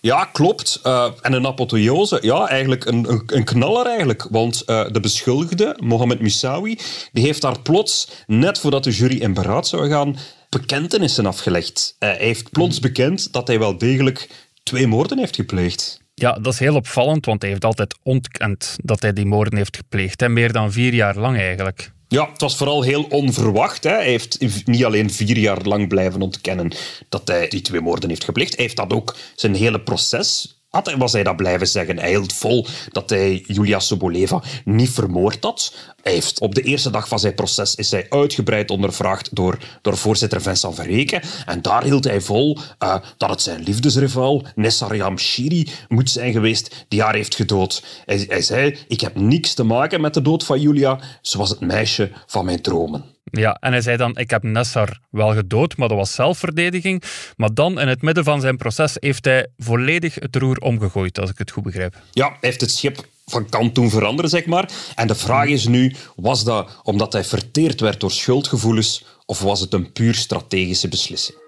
Ja, 0.00 0.24
klopt. 0.24 0.80
Eh, 0.82 1.10
en 1.22 1.32
een 1.32 1.46
apotheose, 1.46 2.18
ja, 2.22 2.48
eigenlijk 2.48 2.84
een, 2.84 3.10
een, 3.10 3.22
een 3.26 3.44
knaller 3.44 3.86
eigenlijk. 3.86 4.26
Want 4.30 4.62
eh, 4.64 4.86
de 4.90 5.00
beschuldigde, 5.00 5.76
Mohamed 5.80 6.20
Moussaoui, 6.20 6.78
die 7.12 7.24
heeft 7.24 7.42
daar 7.42 7.60
plots, 7.60 8.10
net 8.26 8.58
voordat 8.58 8.84
de 8.84 8.90
jury 8.90 9.20
in 9.20 9.34
beraad 9.34 9.68
zou 9.68 9.88
gaan, 9.88 10.16
bekentenissen 10.48 11.26
afgelegd. 11.26 11.96
Hij 11.98 12.16
heeft 12.18 12.50
plots 12.50 12.80
bekend 12.80 13.32
dat 13.32 13.46
hij 13.46 13.58
wel 13.58 13.78
degelijk 13.78 14.28
twee 14.62 14.86
moorden 14.86 15.18
heeft 15.18 15.36
gepleegd. 15.36 16.06
Ja, 16.18 16.32
dat 16.32 16.52
is 16.52 16.58
heel 16.58 16.74
opvallend, 16.74 17.26
want 17.26 17.42
hij 17.42 17.50
heeft 17.50 17.64
altijd 17.64 17.98
ontkend 18.02 18.76
dat 18.82 19.02
hij 19.02 19.12
die 19.12 19.26
moorden 19.26 19.56
heeft 19.56 19.76
gepleegd. 19.76 20.20
Hè? 20.20 20.28
Meer 20.28 20.52
dan 20.52 20.72
vier 20.72 20.94
jaar 20.94 21.18
lang 21.18 21.36
eigenlijk. 21.36 21.92
Ja, 22.08 22.28
het 22.32 22.40
was 22.40 22.56
vooral 22.56 22.82
heel 22.82 23.02
onverwacht. 23.02 23.84
Hè. 23.84 23.90
Hij 23.90 24.04
heeft 24.04 24.66
niet 24.66 24.84
alleen 24.84 25.10
vier 25.10 25.38
jaar 25.38 25.62
lang 25.62 25.88
blijven 25.88 26.22
ontkennen 26.22 26.72
dat 27.08 27.28
hij 27.28 27.48
die 27.48 27.60
twee 27.60 27.80
moorden 27.80 28.08
heeft 28.08 28.24
gepleegd. 28.24 28.54
Hij 28.54 28.64
heeft 28.64 28.76
dat 28.76 28.92
ook 28.92 29.16
zijn 29.34 29.54
hele 29.54 29.80
proces. 29.80 30.57
Had 30.68 30.94
was 30.94 31.12
hij 31.12 31.22
dat 31.22 31.36
blijven 31.36 31.66
zeggen. 31.66 31.98
Hij 31.98 32.08
hield 32.08 32.32
vol 32.32 32.66
dat 32.92 33.10
hij 33.10 33.44
Julia 33.46 33.78
Soboleva 33.78 34.42
niet 34.64 34.90
vermoord 34.90 35.44
had. 35.44 35.74
Hij 36.02 36.12
heeft, 36.12 36.40
op 36.40 36.54
de 36.54 36.62
eerste 36.62 36.90
dag 36.90 37.08
van 37.08 37.18
zijn 37.18 37.34
proces 37.34 37.74
is 37.74 37.90
hij 37.90 38.06
uitgebreid 38.08 38.70
ondervraagd 38.70 39.34
door, 39.34 39.58
door 39.82 39.96
voorzitter 39.96 40.42
Vincent 40.42 40.74
Verreken. 40.74 41.22
En 41.46 41.62
daar 41.62 41.84
hield 41.84 42.04
hij 42.04 42.20
vol 42.20 42.58
eh, 42.78 42.96
dat 43.16 43.30
het 43.30 43.42
zijn 43.42 43.62
liefdesrivaal, 43.62 44.42
Nessar 44.54 44.96
Yamshiri, 44.96 45.68
moet 45.88 46.10
zijn 46.10 46.32
geweest 46.32 46.84
die 46.88 47.02
haar 47.02 47.14
heeft 47.14 47.34
gedood. 47.34 48.02
Hij, 48.04 48.24
hij 48.28 48.42
zei, 48.42 48.78
ik 48.88 49.00
heb 49.00 49.16
niks 49.16 49.54
te 49.54 49.62
maken 49.62 50.00
met 50.00 50.14
de 50.14 50.22
dood 50.22 50.44
van 50.44 50.60
Julia. 50.60 51.00
Ze 51.22 51.38
was 51.38 51.50
het 51.50 51.60
meisje 51.60 52.10
van 52.26 52.44
mijn 52.44 52.62
dromen. 52.62 53.04
Ja, 53.30 53.56
en 53.60 53.72
hij 53.72 53.80
zei 53.80 53.96
dan, 53.96 54.16
ik 54.16 54.30
heb 54.30 54.42
Nessar 54.42 55.00
wel 55.10 55.34
gedood, 55.34 55.76
maar 55.76 55.88
dat 55.88 55.96
was 55.96 56.14
zelfverdediging. 56.14 57.02
Maar 57.36 57.54
dan, 57.54 57.80
in 57.80 57.88
het 57.88 58.02
midden 58.02 58.24
van 58.24 58.40
zijn 58.40 58.56
proces, 58.56 58.96
heeft 59.00 59.24
hij 59.24 59.46
volledig 59.58 60.14
het 60.14 60.36
roer 60.36 60.56
omgegooid, 60.56 61.20
als 61.20 61.30
ik 61.30 61.38
het 61.38 61.50
goed 61.50 61.62
begrijp. 61.62 61.96
Ja, 62.12 62.26
hij 62.26 62.36
heeft 62.40 62.60
het 62.60 62.70
schip 62.70 63.06
van 63.26 63.48
kant 63.48 63.74
doen 63.74 63.90
veranderen, 63.90 64.30
zeg 64.30 64.46
maar. 64.46 64.70
En 64.94 65.06
de 65.06 65.14
vraag 65.14 65.46
is 65.46 65.66
nu, 65.66 65.94
was 66.16 66.44
dat 66.44 66.80
omdat 66.82 67.12
hij 67.12 67.24
verteerd 67.24 67.80
werd 67.80 68.00
door 68.00 68.10
schuldgevoelens 68.10 69.04
of 69.26 69.40
was 69.40 69.60
het 69.60 69.72
een 69.72 69.92
puur 69.92 70.14
strategische 70.14 70.88
beslissing? 70.88 71.38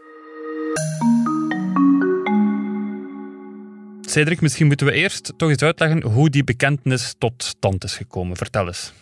Cedric, 4.10 4.40
misschien 4.40 4.66
moeten 4.66 4.86
we 4.86 4.92
eerst 4.92 5.32
toch 5.36 5.48
eens 5.48 5.62
uitleggen 5.62 6.02
hoe 6.02 6.30
die 6.30 6.44
bekentenis 6.44 7.14
tot 7.18 7.32
stand 7.44 7.84
is 7.84 7.94
gekomen. 7.96 8.36
Vertel 8.36 8.66
eens. 8.66 8.92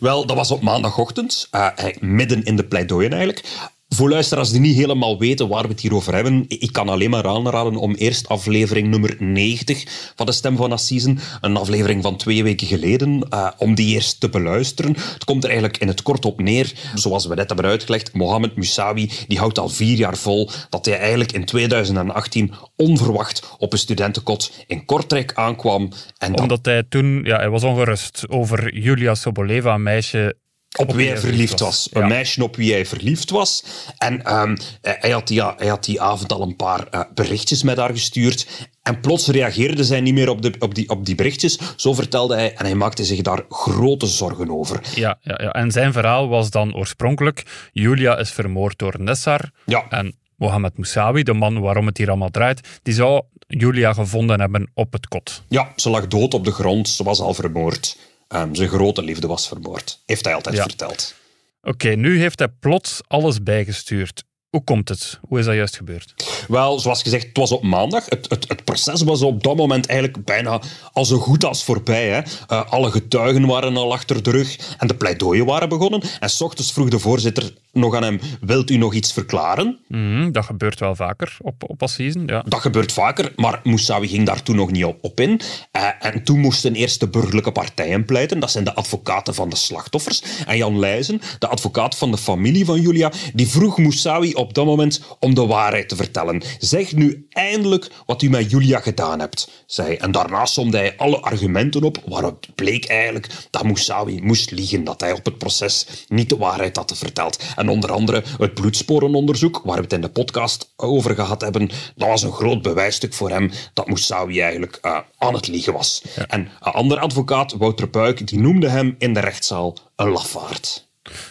Wel, 0.00 0.26
dat 0.26 0.36
was 0.36 0.50
op 0.50 0.62
maandagochtend, 0.62 1.48
uh, 1.52 1.68
midden 2.00 2.42
in 2.44 2.56
de 2.56 2.64
pleidooien 2.64 3.10
eigenlijk. 3.10 3.44
Voor 3.88 4.08
luisteraars 4.08 4.50
die 4.50 4.60
niet 4.60 4.76
helemaal 4.76 5.18
weten 5.18 5.48
waar 5.48 5.62
we 5.62 5.68
het 5.68 5.80
hier 5.80 5.94
over 5.94 6.14
hebben, 6.14 6.44
ik 6.48 6.72
kan 6.72 6.88
alleen 6.88 7.10
maar 7.10 7.26
aanraden 7.26 7.76
om 7.76 7.94
eerst 7.94 8.28
aflevering 8.28 8.88
nummer 8.88 9.16
90 9.18 10.12
van 10.16 10.26
de 10.26 10.32
Stem 10.32 10.56
van 10.56 10.72
Assisen, 10.72 11.18
een 11.40 11.56
aflevering 11.56 12.02
van 12.02 12.16
twee 12.16 12.42
weken 12.42 12.66
geleden, 12.66 13.26
uh, 13.34 13.50
om 13.58 13.74
die 13.74 13.94
eerst 13.94 14.20
te 14.20 14.28
beluisteren. 14.28 14.96
Het 15.12 15.24
komt 15.24 15.44
er 15.44 15.50
eigenlijk 15.50 15.78
in 15.78 15.88
het 15.88 16.02
kort 16.02 16.24
op 16.24 16.40
neer, 16.40 16.72
zoals 16.94 17.26
we 17.26 17.34
net 17.34 17.48
hebben 17.48 17.66
uitgelegd, 17.66 18.12
Mohamed 18.12 18.56
Moussaoui, 18.56 19.10
die 19.28 19.38
houdt 19.38 19.58
al 19.58 19.68
vier 19.68 19.96
jaar 19.96 20.16
vol 20.16 20.50
dat 20.68 20.86
hij 20.86 20.98
eigenlijk 20.98 21.32
in 21.32 21.44
2018 21.44 22.52
onverwacht 22.76 23.56
op 23.58 23.72
een 23.72 23.78
studentenkot 23.78 24.52
in 24.66 24.84
Kortrijk 24.84 25.32
aankwam. 25.34 25.88
En. 26.18 26.40
Omdat 26.40 26.64
hij 26.64 26.82
toen, 26.88 27.20
ja, 27.24 27.36
hij 27.36 27.50
was 27.50 27.64
ongerust 27.64 28.28
over 28.28 28.78
Julia 28.78 29.14
Soboleva, 29.14 29.74
een 29.74 29.82
meisje 29.82 30.36
op, 30.76 30.88
op 30.88 30.94
wie 30.94 31.08
hij 31.08 31.18
verliefd 31.18 31.60
was. 31.60 31.88
was. 31.90 32.02
Een 32.02 32.08
meisje 32.08 32.42
op 32.42 32.56
wie 32.56 32.72
hij 32.72 32.86
verliefd 32.86 33.30
was. 33.30 33.64
En 33.98 34.34
um, 34.34 34.56
hij, 34.80 35.10
had 35.10 35.28
die, 35.28 35.42
hij 35.42 35.66
had 35.66 35.84
die 35.84 36.00
avond 36.00 36.32
al 36.32 36.42
een 36.42 36.56
paar 36.56 36.86
uh, 36.90 37.00
berichtjes 37.14 37.62
met 37.62 37.76
haar 37.76 37.90
gestuurd. 37.90 38.68
En 38.82 39.00
plots 39.00 39.26
reageerde 39.26 39.84
zij 39.84 40.00
niet 40.00 40.14
meer 40.14 40.28
op, 40.28 40.42
de, 40.42 40.54
op, 40.58 40.74
die, 40.74 40.88
op 40.88 41.06
die 41.06 41.14
berichtjes. 41.14 41.58
Zo 41.76 41.94
vertelde 41.94 42.34
hij. 42.34 42.54
En 42.54 42.64
hij 42.64 42.74
maakte 42.74 43.04
zich 43.04 43.22
daar 43.22 43.44
grote 43.48 44.06
zorgen 44.06 44.50
over. 44.50 44.80
Ja, 44.94 45.18
ja, 45.20 45.40
ja. 45.42 45.52
en 45.52 45.70
zijn 45.70 45.92
verhaal 45.92 46.28
was 46.28 46.50
dan 46.50 46.74
oorspronkelijk... 46.74 47.42
Julia 47.72 48.18
is 48.18 48.30
vermoord 48.30 48.78
door 48.78 48.94
Nessar. 48.98 49.50
Ja. 49.64 49.86
En 49.88 50.16
Mohamed 50.36 50.76
Moussawi, 50.76 51.22
de 51.22 51.32
man 51.32 51.60
waarom 51.60 51.86
het 51.86 51.96
hier 51.98 52.08
allemaal 52.08 52.30
draait, 52.30 52.80
die 52.82 52.94
zou 52.94 53.22
Julia 53.46 53.92
gevonden 53.92 54.40
hebben 54.40 54.70
op 54.74 54.92
het 54.92 55.08
kot. 55.08 55.42
Ja, 55.48 55.72
ze 55.76 55.90
lag 55.90 56.06
dood 56.06 56.34
op 56.34 56.44
de 56.44 56.50
grond. 56.50 56.88
Ze 56.88 57.04
was 57.04 57.20
al 57.20 57.34
vermoord. 57.34 57.96
Um, 58.34 58.54
zijn 58.54 58.68
grote 58.68 59.02
liefde 59.02 59.26
was 59.26 59.48
vermoord. 59.48 60.02
Heeft 60.06 60.24
hij 60.24 60.34
altijd 60.34 60.60
verteld. 60.60 61.14
Oké, 61.62 61.88
nu 61.88 62.18
heeft 62.18 62.38
hij 62.38 62.48
plots 62.48 63.00
alles 63.06 63.42
bijgestuurd. 63.42 64.24
Hoe 64.48 64.64
komt 64.64 64.88
het? 64.88 65.18
Hoe 65.28 65.38
is 65.38 65.44
dat 65.44 65.54
juist 65.54 65.76
gebeurd? 65.76 66.14
Wel, 66.48 66.78
zoals 66.78 67.02
gezegd, 67.02 67.26
het 67.26 67.36
was 67.36 67.52
op 67.52 67.62
maandag. 67.62 68.04
Het, 68.08 68.30
het, 68.30 68.48
het 68.48 68.64
proces 68.64 69.02
was 69.02 69.22
op 69.22 69.42
dat 69.42 69.56
moment 69.56 69.86
eigenlijk 69.86 70.24
bijna 70.24 70.60
al 70.92 71.04
zo 71.04 71.18
goed 71.18 71.44
als 71.44 71.64
voorbij. 71.64 72.08
Hè. 72.08 72.20
Uh, 72.52 72.70
alle 72.70 72.90
getuigen 72.90 73.46
waren 73.46 73.76
al 73.76 73.92
achter 73.92 74.22
de 74.22 74.30
rug 74.30 74.76
en 74.78 74.86
de 74.86 74.94
pleidooien 74.94 75.46
waren 75.46 75.68
begonnen. 75.68 76.02
En 76.20 76.30
s 76.30 76.40
ochtends 76.40 76.72
vroeg 76.72 76.88
de 76.88 76.98
voorzitter 76.98 77.52
nog 77.72 77.94
aan 77.94 78.02
hem, 78.02 78.20
wilt 78.40 78.70
u 78.70 78.76
nog 78.76 78.94
iets 78.94 79.12
verklaren? 79.12 79.78
Mm, 79.88 80.32
dat 80.32 80.44
gebeurt 80.44 80.80
wel 80.80 80.94
vaker 80.94 81.36
op, 81.40 81.64
op 81.66 81.82
assisen, 81.82 82.22
ja. 82.26 82.42
Dat 82.46 82.60
gebeurt 82.60 82.92
vaker, 82.92 83.32
maar 83.36 83.60
Moussawi 83.62 84.08
ging 84.08 84.26
daar 84.26 84.42
toen 84.42 84.56
nog 84.56 84.70
niet 84.70 84.84
op, 84.84 84.98
op 85.00 85.20
in. 85.20 85.40
Uh, 85.76 85.88
en 86.00 86.24
toen 86.24 86.38
moesten 86.38 86.74
eerst 86.74 87.00
de 87.00 87.08
burgerlijke 87.08 87.52
partijen 87.52 88.04
pleiten. 88.04 88.40
Dat 88.40 88.50
zijn 88.50 88.64
de 88.64 88.74
advocaten 88.74 89.34
van 89.34 89.48
de 89.48 89.56
slachtoffers. 89.56 90.22
En 90.46 90.56
Jan 90.56 90.78
Leijzen, 90.78 91.20
de 91.38 91.48
advocaat 91.48 91.96
van 91.96 92.10
de 92.10 92.18
familie 92.18 92.64
van 92.64 92.80
Julia, 92.80 93.12
die 93.34 93.48
vroeg 93.48 93.78
Moussawi 93.78 94.34
op 94.38 94.54
dat 94.54 94.64
moment 94.64 95.00
om 95.18 95.34
de 95.34 95.46
waarheid 95.46 95.88
te 95.88 95.96
vertellen. 95.96 96.42
Zeg 96.58 96.94
nu 96.94 97.26
eindelijk 97.30 97.90
wat 98.06 98.22
u 98.22 98.30
met 98.30 98.50
Julia 98.50 98.80
gedaan 98.80 99.20
hebt, 99.20 99.64
zei 99.66 99.86
hij. 99.88 99.98
En 99.98 100.10
daarna 100.10 100.46
somde 100.46 100.76
hij 100.76 100.96
alle 100.96 101.20
argumenten 101.20 101.82
op 101.82 102.02
waarop 102.06 102.46
bleek 102.54 102.86
eigenlijk 102.86 103.28
dat 103.50 103.62
Moussawi 103.62 104.20
moest 104.22 104.50
liegen, 104.50 104.84
dat 104.84 105.00
hij 105.00 105.12
op 105.12 105.24
het 105.24 105.38
proces 105.38 105.86
niet 106.08 106.28
de 106.28 106.36
waarheid 106.36 106.76
had 106.76 106.92
verteld. 106.96 107.42
En 107.56 107.68
onder 107.68 107.92
andere 107.92 108.22
het 108.38 108.54
bloedsporenonderzoek, 108.54 109.60
waar 109.64 109.76
we 109.76 109.82
het 109.82 109.92
in 109.92 110.00
de 110.00 110.08
podcast 110.10 110.72
over 110.76 111.14
gehad 111.14 111.40
hebben, 111.40 111.68
dat 111.96 112.08
was 112.08 112.22
een 112.22 112.32
groot 112.32 112.62
bewijsstuk 112.62 113.14
voor 113.14 113.30
hem 113.30 113.50
dat 113.74 113.86
Moussawi 113.86 114.40
eigenlijk 114.40 114.78
uh, 114.82 114.98
aan 115.18 115.34
het 115.34 115.48
liegen 115.48 115.72
was. 115.72 116.02
En 116.26 116.48
een 116.60 116.72
andere 116.72 117.00
advocaat, 117.00 117.52
Wouter 117.52 117.88
Puik, 117.88 118.26
die 118.26 118.38
noemde 118.38 118.68
hem 118.68 118.94
in 118.98 119.14
de 119.14 119.20
rechtszaal 119.20 119.76
een 119.96 120.08
lafaard. 120.08 120.88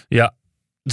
Ja, 0.08 0.34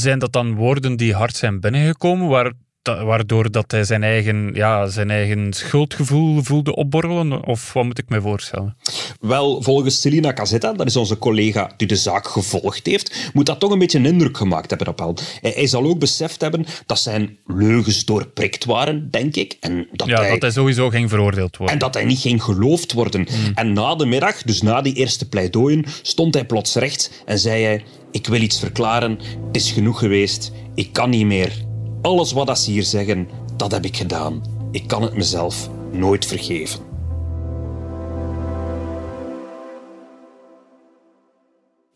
zijn 0.01 0.19
dat 0.19 0.33
dan 0.33 0.55
woorden 0.55 0.97
die 0.97 1.15
hard 1.15 1.37
zijn 1.37 1.61
binnengekomen, 1.61 2.29
waar, 2.29 2.53
waardoor 2.85 3.51
dat 3.51 3.71
hij 3.71 3.85
zijn 3.85 4.03
eigen, 4.03 4.51
ja, 4.55 4.87
zijn 4.87 5.11
eigen 5.11 5.53
schuldgevoel 5.53 6.43
voelde 6.43 6.75
opborrelen? 6.75 7.45
Of 7.45 7.73
wat 7.73 7.85
moet 7.85 7.99
ik 7.99 8.09
me 8.09 8.21
voorstellen? 8.21 8.77
Wel, 9.21 9.63
volgens 9.63 10.01
Celina 10.01 10.33
Casetta, 10.33 10.73
dat 10.73 10.87
is 10.87 10.97
onze 10.97 11.19
collega 11.19 11.71
die 11.77 11.87
de 11.87 11.97
zaak 11.97 12.29
gevolgd 12.29 12.87
heeft, 12.87 13.31
moet 13.33 13.47
dat 13.47 13.61
toch 13.61 13.71
een 13.71 13.79
beetje 13.79 13.99
een 13.99 14.07
indruk 14.07 14.37
gemaakt 14.37 14.71
hebben 14.71 14.89
op 14.89 14.99
hem. 14.99 15.15
Hij, 15.41 15.53
hij 15.55 15.67
zal 15.67 15.85
ook 15.85 15.99
beseft 15.99 16.41
hebben 16.41 16.67
dat 16.87 16.99
zijn 16.99 17.39
leugens 17.47 18.05
doorprikt 18.05 18.65
waren, 18.65 19.11
denk 19.11 19.37
ik. 19.37 19.57
En 19.61 19.89
dat 19.93 20.09
ja, 20.09 20.21
hij, 20.21 20.31
dat 20.31 20.43
hij 20.43 20.51
sowieso 20.51 20.89
ging 20.89 21.11
veroordeeld 21.11 21.57
worden. 21.57 21.75
En 21.75 21.81
dat 21.81 21.95
hij 21.95 22.05
niet 22.05 22.21
ging 22.21 22.43
geloofd 22.43 22.93
worden. 22.93 23.27
Hmm. 23.29 23.53
En 23.55 23.73
na 23.73 23.95
de 23.95 24.07
middag, 24.07 24.43
dus 24.43 24.63
na 24.63 24.81
die 24.81 24.95
eerste 24.95 25.29
pleidooien, 25.29 25.85
stond 26.03 26.35
hij 26.35 26.45
plots 26.45 26.75
recht 26.75 27.23
en 27.27 27.39
zei 27.39 27.63
hij 27.63 27.85
ik 28.11 28.27
wil 28.27 28.41
iets 28.41 28.59
verklaren, 28.59 29.19
het 29.47 29.57
is 29.57 29.71
genoeg 29.71 29.99
geweest, 29.99 30.53
ik 30.75 30.93
kan 30.93 31.11
niet 31.11 31.27
meer. 31.27 31.73
Alles 32.05 32.33
wat 32.33 32.59
ze 32.59 32.71
hier 32.71 32.83
zeggen, 32.83 33.29
dat 33.57 33.73
heb 33.73 33.85
ik 33.85 33.97
gedaan. 33.97 34.43
Ik 34.71 34.87
kan 34.87 35.03
het 35.03 35.15
mezelf 35.15 35.69
nooit 35.93 36.27
vergeven. 36.27 36.81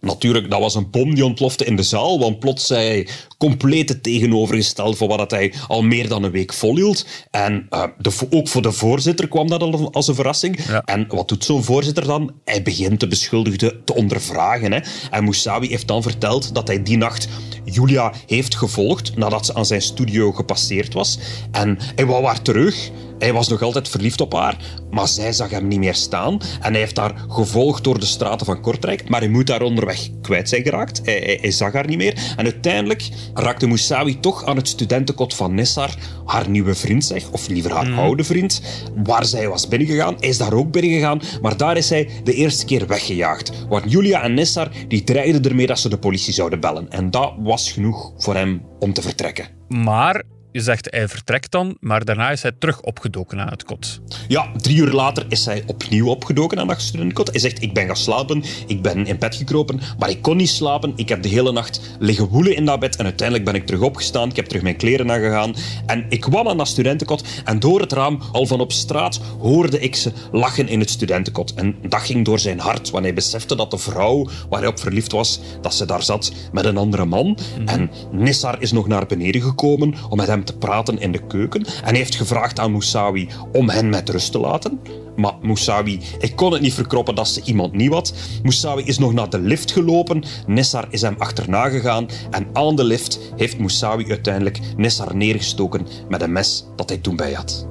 Natuurlijk, 0.00 0.50
dat 0.50 0.60
was 0.60 0.74
een 0.74 0.90
bom 0.90 1.14
die 1.14 1.24
ontplofte 1.24 1.64
in 1.64 1.76
de 1.76 1.82
zaal, 1.82 2.18
want 2.18 2.38
plots 2.38 2.66
zei 2.66 2.86
hij 2.86 3.08
compleet 3.38 3.88
het 3.88 4.02
tegenovergestelde 4.02 4.96
van 4.96 5.08
wat 5.08 5.30
hij 5.30 5.54
al 5.66 5.82
meer 5.82 6.08
dan 6.08 6.22
een 6.22 6.30
week 6.30 6.52
volhield. 6.52 7.06
En 7.30 7.66
uh, 7.70 7.84
de, 7.98 8.12
ook 8.30 8.48
voor 8.48 8.62
de 8.62 8.72
voorzitter 8.72 9.28
kwam 9.28 9.48
dat 9.48 9.62
al 9.62 9.92
als 9.92 10.08
een 10.08 10.14
verrassing. 10.14 10.66
Ja. 10.66 10.82
En 10.84 11.06
wat 11.08 11.28
doet 11.28 11.44
zo'n 11.44 11.64
voorzitter 11.64 12.06
dan? 12.06 12.32
Hij 12.44 12.62
begint 12.62 13.00
de 13.00 13.08
beschuldigde 13.08 13.84
te 13.84 13.94
ondervragen. 13.94 14.72
Hè. 14.72 14.80
En 15.10 15.24
Moussawi 15.24 15.68
heeft 15.68 15.88
dan 15.88 16.02
verteld 16.02 16.54
dat 16.54 16.68
hij 16.68 16.82
die 16.82 16.96
nacht 16.96 17.28
Julia 17.70 18.12
heeft 18.26 18.56
gevolgd 18.56 19.16
nadat 19.16 19.46
ze 19.46 19.54
aan 19.54 19.66
zijn 19.66 19.82
studio 19.82 20.32
gepasseerd 20.32 20.94
was. 20.94 21.18
En 21.50 21.78
hij 21.94 22.06
wou 22.06 22.24
haar 22.24 22.42
terug. 22.42 22.90
Hij 23.18 23.32
was 23.32 23.48
nog 23.48 23.62
altijd 23.62 23.88
verliefd 23.88 24.20
op 24.20 24.32
haar, 24.32 24.56
maar 24.90 25.08
zij 25.08 25.32
zag 25.32 25.50
hem 25.50 25.68
niet 25.68 25.78
meer 25.78 25.94
staan. 25.94 26.38
En 26.60 26.70
hij 26.72 26.80
heeft 26.80 26.96
haar 26.96 27.24
gevolgd 27.28 27.84
door 27.84 27.98
de 27.98 28.06
straten 28.06 28.46
van 28.46 28.60
Kortrijk, 28.60 29.08
maar 29.08 29.20
hij 29.20 29.28
moet 29.28 29.46
daar 29.46 29.62
onderweg 29.62 30.08
kwijt 30.22 30.48
zijn 30.48 30.62
geraakt. 30.62 31.00
Hij, 31.04 31.38
hij, 31.40 31.50
zag 31.50 31.72
haar 31.72 31.86
niet 31.86 31.96
meer. 31.96 32.34
En 32.36 32.44
uiteindelijk 32.44 33.08
raakte 33.34 33.66
Moussawi 33.66 34.20
toch 34.20 34.44
aan 34.44 34.56
het 34.56 34.68
studentenkot 34.68 35.34
van 35.34 35.54
Nessar, 35.54 35.94
haar 36.24 36.48
nieuwe 36.48 36.74
vriend, 36.74 37.04
zeg, 37.04 37.30
of 37.30 37.48
liever 37.48 37.72
haar 37.72 37.86
mm. 37.86 37.98
oude 37.98 38.24
vriend, 38.24 38.60
waar 39.04 39.24
zij 39.24 39.48
was 39.48 39.68
binnengegaan. 39.68 40.16
Hij 40.18 40.28
is 40.28 40.38
daar 40.38 40.52
ook 40.52 40.70
binnengegaan, 40.70 41.20
maar 41.42 41.56
daar 41.56 41.76
is 41.76 41.90
hij 41.90 42.08
de 42.24 42.34
eerste 42.34 42.64
keer 42.64 42.86
weggejaagd. 42.86 43.52
Want 43.68 43.90
Julia 43.90 44.22
en 44.22 44.34
Nessar 44.34 44.68
die 44.88 45.04
dreigden 45.04 45.44
ermee 45.44 45.66
dat 45.66 45.78
ze 45.78 45.88
de 45.88 45.98
politie 45.98 46.32
zouden 46.32 46.60
bellen. 46.60 46.90
En 46.90 47.10
dat 47.10 47.32
was 47.38 47.57
genoeg 47.66 48.12
voor 48.16 48.34
hem 48.34 48.62
om 48.78 48.92
te 48.92 49.02
vertrekken. 49.02 49.48
Maar 49.68 50.22
je 50.52 50.60
zegt 50.60 50.88
hij 50.90 51.08
vertrekt 51.08 51.50
dan, 51.50 51.76
maar 51.80 52.04
daarna 52.04 52.30
is 52.30 52.42
hij 52.42 52.52
terug 52.58 52.80
opgedoken 52.80 53.40
aan 53.40 53.48
het 53.48 53.64
kot. 53.64 54.00
Ja, 54.28 54.50
drie 54.56 54.76
uur 54.76 54.92
later 54.92 55.26
is 55.28 55.44
hij 55.44 55.62
opnieuw 55.66 56.06
opgedoken 56.06 56.58
aan 56.58 56.68
het 56.68 56.80
studentenkot. 56.80 57.30
Hij 57.30 57.40
zegt, 57.40 57.62
ik 57.62 57.74
ben 57.74 57.86
gaan 57.86 57.96
slapen, 57.96 58.42
ik 58.66 58.82
ben 58.82 59.06
in 59.06 59.18
bed 59.18 59.34
gekropen, 59.34 59.80
maar 59.98 60.10
ik 60.10 60.22
kon 60.22 60.36
niet 60.36 60.48
slapen. 60.48 60.92
Ik 60.96 61.08
heb 61.08 61.22
de 61.22 61.28
hele 61.28 61.52
nacht 61.52 61.80
liggen 61.98 62.28
woelen 62.28 62.56
in 62.56 62.64
dat 62.64 62.80
bed 62.80 62.96
en 62.96 63.04
uiteindelijk 63.04 63.50
ben 63.50 63.60
ik 63.60 63.66
terug 63.66 63.80
opgestaan. 63.80 64.28
Ik 64.28 64.36
heb 64.36 64.46
terug 64.46 64.62
mijn 64.62 64.76
kleren 64.76 65.10
aangegaan 65.10 65.54
en 65.86 66.06
ik 66.08 66.20
kwam 66.20 66.48
aan 66.48 66.56
dat 66.56 66.68
studentenkot 66.68 67.24
en 67.44 67.58
door 67.58 67.80
het 67.80 67.92
raam, 67.92 68.20
al 68.32 68.46
van 68.46 68.60
op 68.60 68.72
straat, 68.72 69.20
hoorde 69.40 69.80
ik 69.80 69.96
ze 69.96 70.12
lachen 70.32 70.68
in 70.68 70.80
het 70.80 70.90
studentenkot. 70.90 71.54
En 71.54 71.76
dat 71.88 72.00
ging 72.00 72.24
door 72.24 72.38
zijn 72.38 72.58
hart, 72.58 72.90
wanneer 72.90 73.12
hij 73.12 73.22
besefte 73.22 73.56
dat 73.56 73.70
de 73.70 73.78
vrouw 73.78 74.28
waar 74.48 74.60
hij 74.60 74.68
op 74.68 74.78
verliefd 74.78 75.12
was, 75.12 75.40
dat 75.60 75.74
ze 75.74 75.86
daar 75.86 76.02
zat 76.02 76.32
met 76.52 76.64
een 76.64 76.76
andere 76.76 77.04
man. 77.04 77.26
Mhm. 77.58 77.68
En 77.68 77.90
Nissar 78.12 78.62
is 78.62 78.72
nog 78.72 78.88
naar 78.88 79.06
beneden 79.06 79.42
gekomen 79.42 79.94
om 80.08 80.16
met 80.16 80.26
hem 80.26 80.37
te 80.44 80.56
praten 80.56 80.98
in 80.98 81.12
de 81.12 81.26
keuken 81.26 81.66
en 81.84 81.94
heeft 81.94 82.14
gevraagd 82.14 82.58
aan 82.58 82.72
Moussawi 82.72 83.28
om 83.52 83.68
hen 83.68 83.88
met 83.88 84.08
rust 84.08 84.32
te 84.32 84.38
laten. 84.38 84.80
Maar 85.16 85.34
Moussawi, 85.42 86.00
ik 86.18 86.36
kon 86.36 86.52
het 86.52 86.60
niet 86.60 86.74
verkroppen 86.74 87.14
dat 87.14 87.28
ze 87.28 87.42
iemand 87.44 87.72
niet 87.72 87.92
had. 87.92 88.14
Moussawi 88.42 88.82
is 88.82 88.98
nog 88.98 89.12
naar 89.12 89.30
de 89.30 89.38
lift 89.38 89.72
gelopen. 89.72 90.24
Nessar 90.46 90.86
is 90.90 91.00
hem 91.00 91.14
achterna 91.18 91.68
gegaan. 91.68 92.08
En 92.30 92.46
aan 92.52 92.76
de 92.76 92.84
lift 92.84 93.18
heeft 93.36 93.58
Moussawi 93.58 94.08
uiteindelijk 94.08 94.58
Nessar 94.76 95.16
neergestoken 95.16 95.86
met 96.08 96.22
een 96.22 96.32
mes 96.32 96.64
dat 96.76 96.88
hij 96.88 96.98
toen 96.98 97.16
bij 97.16 97.32
had. 97.32 97.66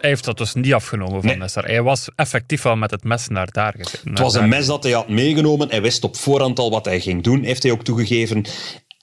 Hij 0.00 0.10
heeft 0.10 0.24
dat 0.24 0.38
dus 0.38 0.54
niet 0.54 0.74
afgenomen 0.74 1.22
van 1.22 1.38
Nessar. 1.38 1.64
Hij 1.64 1.82
was 1.82 2.08
effectief 2.16 2.66
al 2.66 2.76
met 2.76 2.90
het 2.90 3.04
mes 3.04 3.28
naar 3.28 3.48
daar 3.52 3.74
gezet. 3.76 4.02
Het 4.04 4.18
was 4.18 4.34
een 4.34 4.48
mes 4.48 4.66
dat 4.66 4.82
hij 4.82 4.92
had 4.92 5.08
meegenomen. 5.08 5.68
Hij 5.70 5.82
wist 5.82 6.04
op 6.04 6.16
voorhand 6.16 6.58
al 6.58 6.70
wat 6.70 6.84
hij 6.84 7.00
ging 7.00 7.22
doen, 7.22 7.42
heeft 7.42 7.62
hij 7.62 7.72
ook 7.72 7.82
toegegeven. 7.82 8.44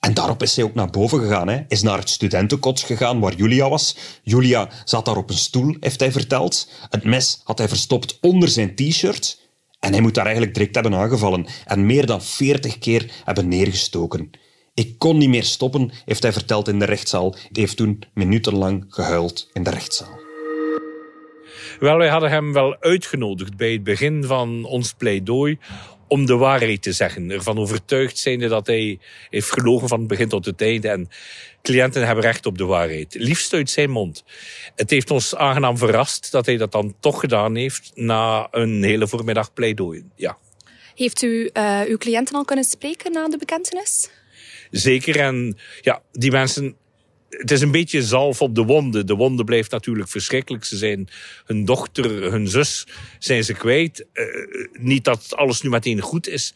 En 0.08 0.14
daarop 0.14 0.42
is 0.42 0.56
hij 0.56 0.66
ook 0.66 0.74
naar 0.74 0.90
boven 0.90 1.20
gegaan. 1.20 1.48
Hè. 1.48 1.60
Is 1.68 1.82
naar 1.82 1.98
het 1.98 2.10
studentenkots 2.10 2.84
gegaan 2.84 3.20
waar 3.20 3.36
Julia 3.36 3.70
was. 3.70 3.98
Julia 4.24 4.70
zat 4.86 5.06
daar 5.06 5.18
op 5.18 5.30
een 5.30 5.38
stoel, 5.38 5.76
heeft 5.80 6.00
hij 6.00 6.12
verteld. 6.12 6.72
Het 6.90 7.04
mes 7.04 7.42
had 7.44 7.58
hij 7.58 7.68
verstopt 7.68 8.18
onder 8.22 8.50
zijn 8.50 8.76
t-shirt. 8.76 9.42
En 9.80 9.92
hij 9.92 10.02
moet 10.02 10.14
daar 10.14 10.26
eigenlijk 10.26 10.54
direct 10.54 10.76
hebben 10.76 10.94
aangevallen. 10.94 11.48
En 11.66 11.86
meer 11.86 12.06
dan 12.06 12.22
veertig 12.22 12.78
keer 12.78 13.12
hebben 13.24 13.48
neergestoken. 13.48 14.30
Ik 14.74 14.98
kon 14.98 15.18
niet 15.18 15.30
meer 15.30 15.44
stoppen, 15.44 15.92
heeft 16.06 16.24
hij 16.24 16.34
verteld 16.34 16.68
in 16.68 16.80
de 16.80 16.86
rechtszaal. 16.86 17.32
Hij 17.32 17.50
heeft 17.52 17.78
toen 17.78 18.04
minutenlang 18.14 18.86
gehuild 18.90 19.50
in 19.54 19.64
de 19.64 19.70
rechtszaal. 19.70 20.20
Wel, 21.80 21.98
wij 21.98 22.10
hadden 22.10 22.30
hem 22.30 22.54
wel 22.54 22.78
uitgenodigd 22.80 23.58
bij 23.58 23.72
het 23.72 23.84
begin 23.84 24.24
van 24.24 24.66
ons 24.66 24.94
pleidooi 24.94 25.58
om 26.08 26.26
de 26.26 26.36
waarheid 26.36 26.82
te 26.82 26.92
zeggen. 26.92 27.32
Ervan 27.32 27.58
overtuigd 27.58 28.18
zijnde 28.18 28.48
dat 28.48 28.68
hij 28.68 29.00
heeft 29.30 29.52
gelogen 29.52 29.88
van 29.88 30.00
het 30.00 30.08
begin 30.08 30.30
tot 30.30 30.46
het 30.46 30.62
einde. 30.62 30.90
En 30.90 31.10
cliënten 31.62 32.06
hebben 32.06 32.24
recht 32.24 32.46
op 32.46 32.58
de 32.58 32.66
waarheid. 32.66 33.16
Liefst 33.20 33.54
uit 33.54 33.70
zijn 33.70 33.90
mond. 33.90 34.24
Het 34.76 34.90
heeft 34.90 35.12
ons 35.12 35.36
aangenaam 35.36 35.78
verrast 35.78 36.32
dat 36.32 36.46
hij 36.46 36.58
dat 36.58 36.72
dan 36.72 36.96
toch 37.00 37.20
gedaan 37.20 37.56
heeft 37.56 37.92
na 37.96 38.48
een 38.52 38.84
hele 38.84 39.08
voormiddag 39.08 39.54
pleidooi. 39.54 40.04
Ja. 40.16 40.38
Heeft 40.96 41.22
u 41.22 41.50
uh, 41.54 41.82
uw 41.88 41.98
cliënten 41.98 42.36
al 42.36 42.46
kunnen 42.46 42.66
spreken 42.66 43.12
na 43.12 43.28
de 43.28 43.38
bekentenis? 43.38 44.10
Zeker. 44.72 45.20
En 45.20 45.58
ja, 45.82 46.02
die 46.12 46.32
mensen 46.32 46.76
het 47.30 47.52
is 47.52 47.62
een 47.62 47.72
beetje 47.72 48.02
zalf 48.02 48.42
op 48.42 48.56
de 48.56 48.64
wonden. 48.64 49.06
De 49.06 49.16
wonde 49.16 49.44
blijft 49.44 49.72
natuurlijk 49.72 50.10
verschrikkelijk. 50.10 50.66
Ze 50.66 50.78
zijn 50.78 51.08
hun 51.46 51.66
dochter, 51.66 52.32
hun 52.32 52.48
zus 52.48 52.88
zijn 53.20 53.44
ze 53.44 53.54
kwijt. 53.54 54.06
Uh, 54.14 54.26
niet 54.72 55.04
dat 55.04 55.34
alles 55.36 55.62
nu 55.62 55.70
meteen 55.70 56.02
goed 56.02 56.28
is. 56.28 56.54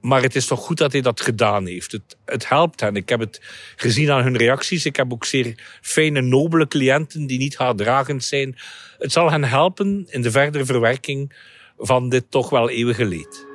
Maar 0.00 0.22
het 0.22 0.36
is 0.36 0.46
toch 0.46 0.60
goed 0.60 0.78
dat 0.78 0.92
hij 0.92 1.00
dat 1.00 1.20
gedaan 1.20 1.66
heeft. 1.66 1.92
Het, 1.92 2.16
het 2.24 2.48
helpt 2.48 2.80
hen. 2.80 2.96
Ik 2.96 3.08
heb 3.08 3.20
het 3.20 3.40
gezien 3.76 4.10
aan 4.10 4.22
hun 4.22 4.36
reacties. 4.36 4.84
Ik 4.84 4.96
heb 4.96 5.12
ook 5.12 5.24
zeer 5.24 5.78
fijne, 5.80 6.20
nobele 6.20 6.68
cliënten 6.68 7.26
die 7.26 7.38
niet 7.38 7.56
haatdragend 7.56 8.24
zijn. 8.24 8.56
Het 8.98 9.12
zal 9.12 9.30
hen 9.30 9.44
helpen 9.44 10.06
in 10.10 10.22
de 10.22 10.30
verdere 10.30 10.64
verwerking 10.64 11.32
van 11.78 12.08
dit 12.08 12.24
toch 12.30 12.50
wel 12.50 12.70
eeuwige 12.70 13.04
leed. 13.04 13.46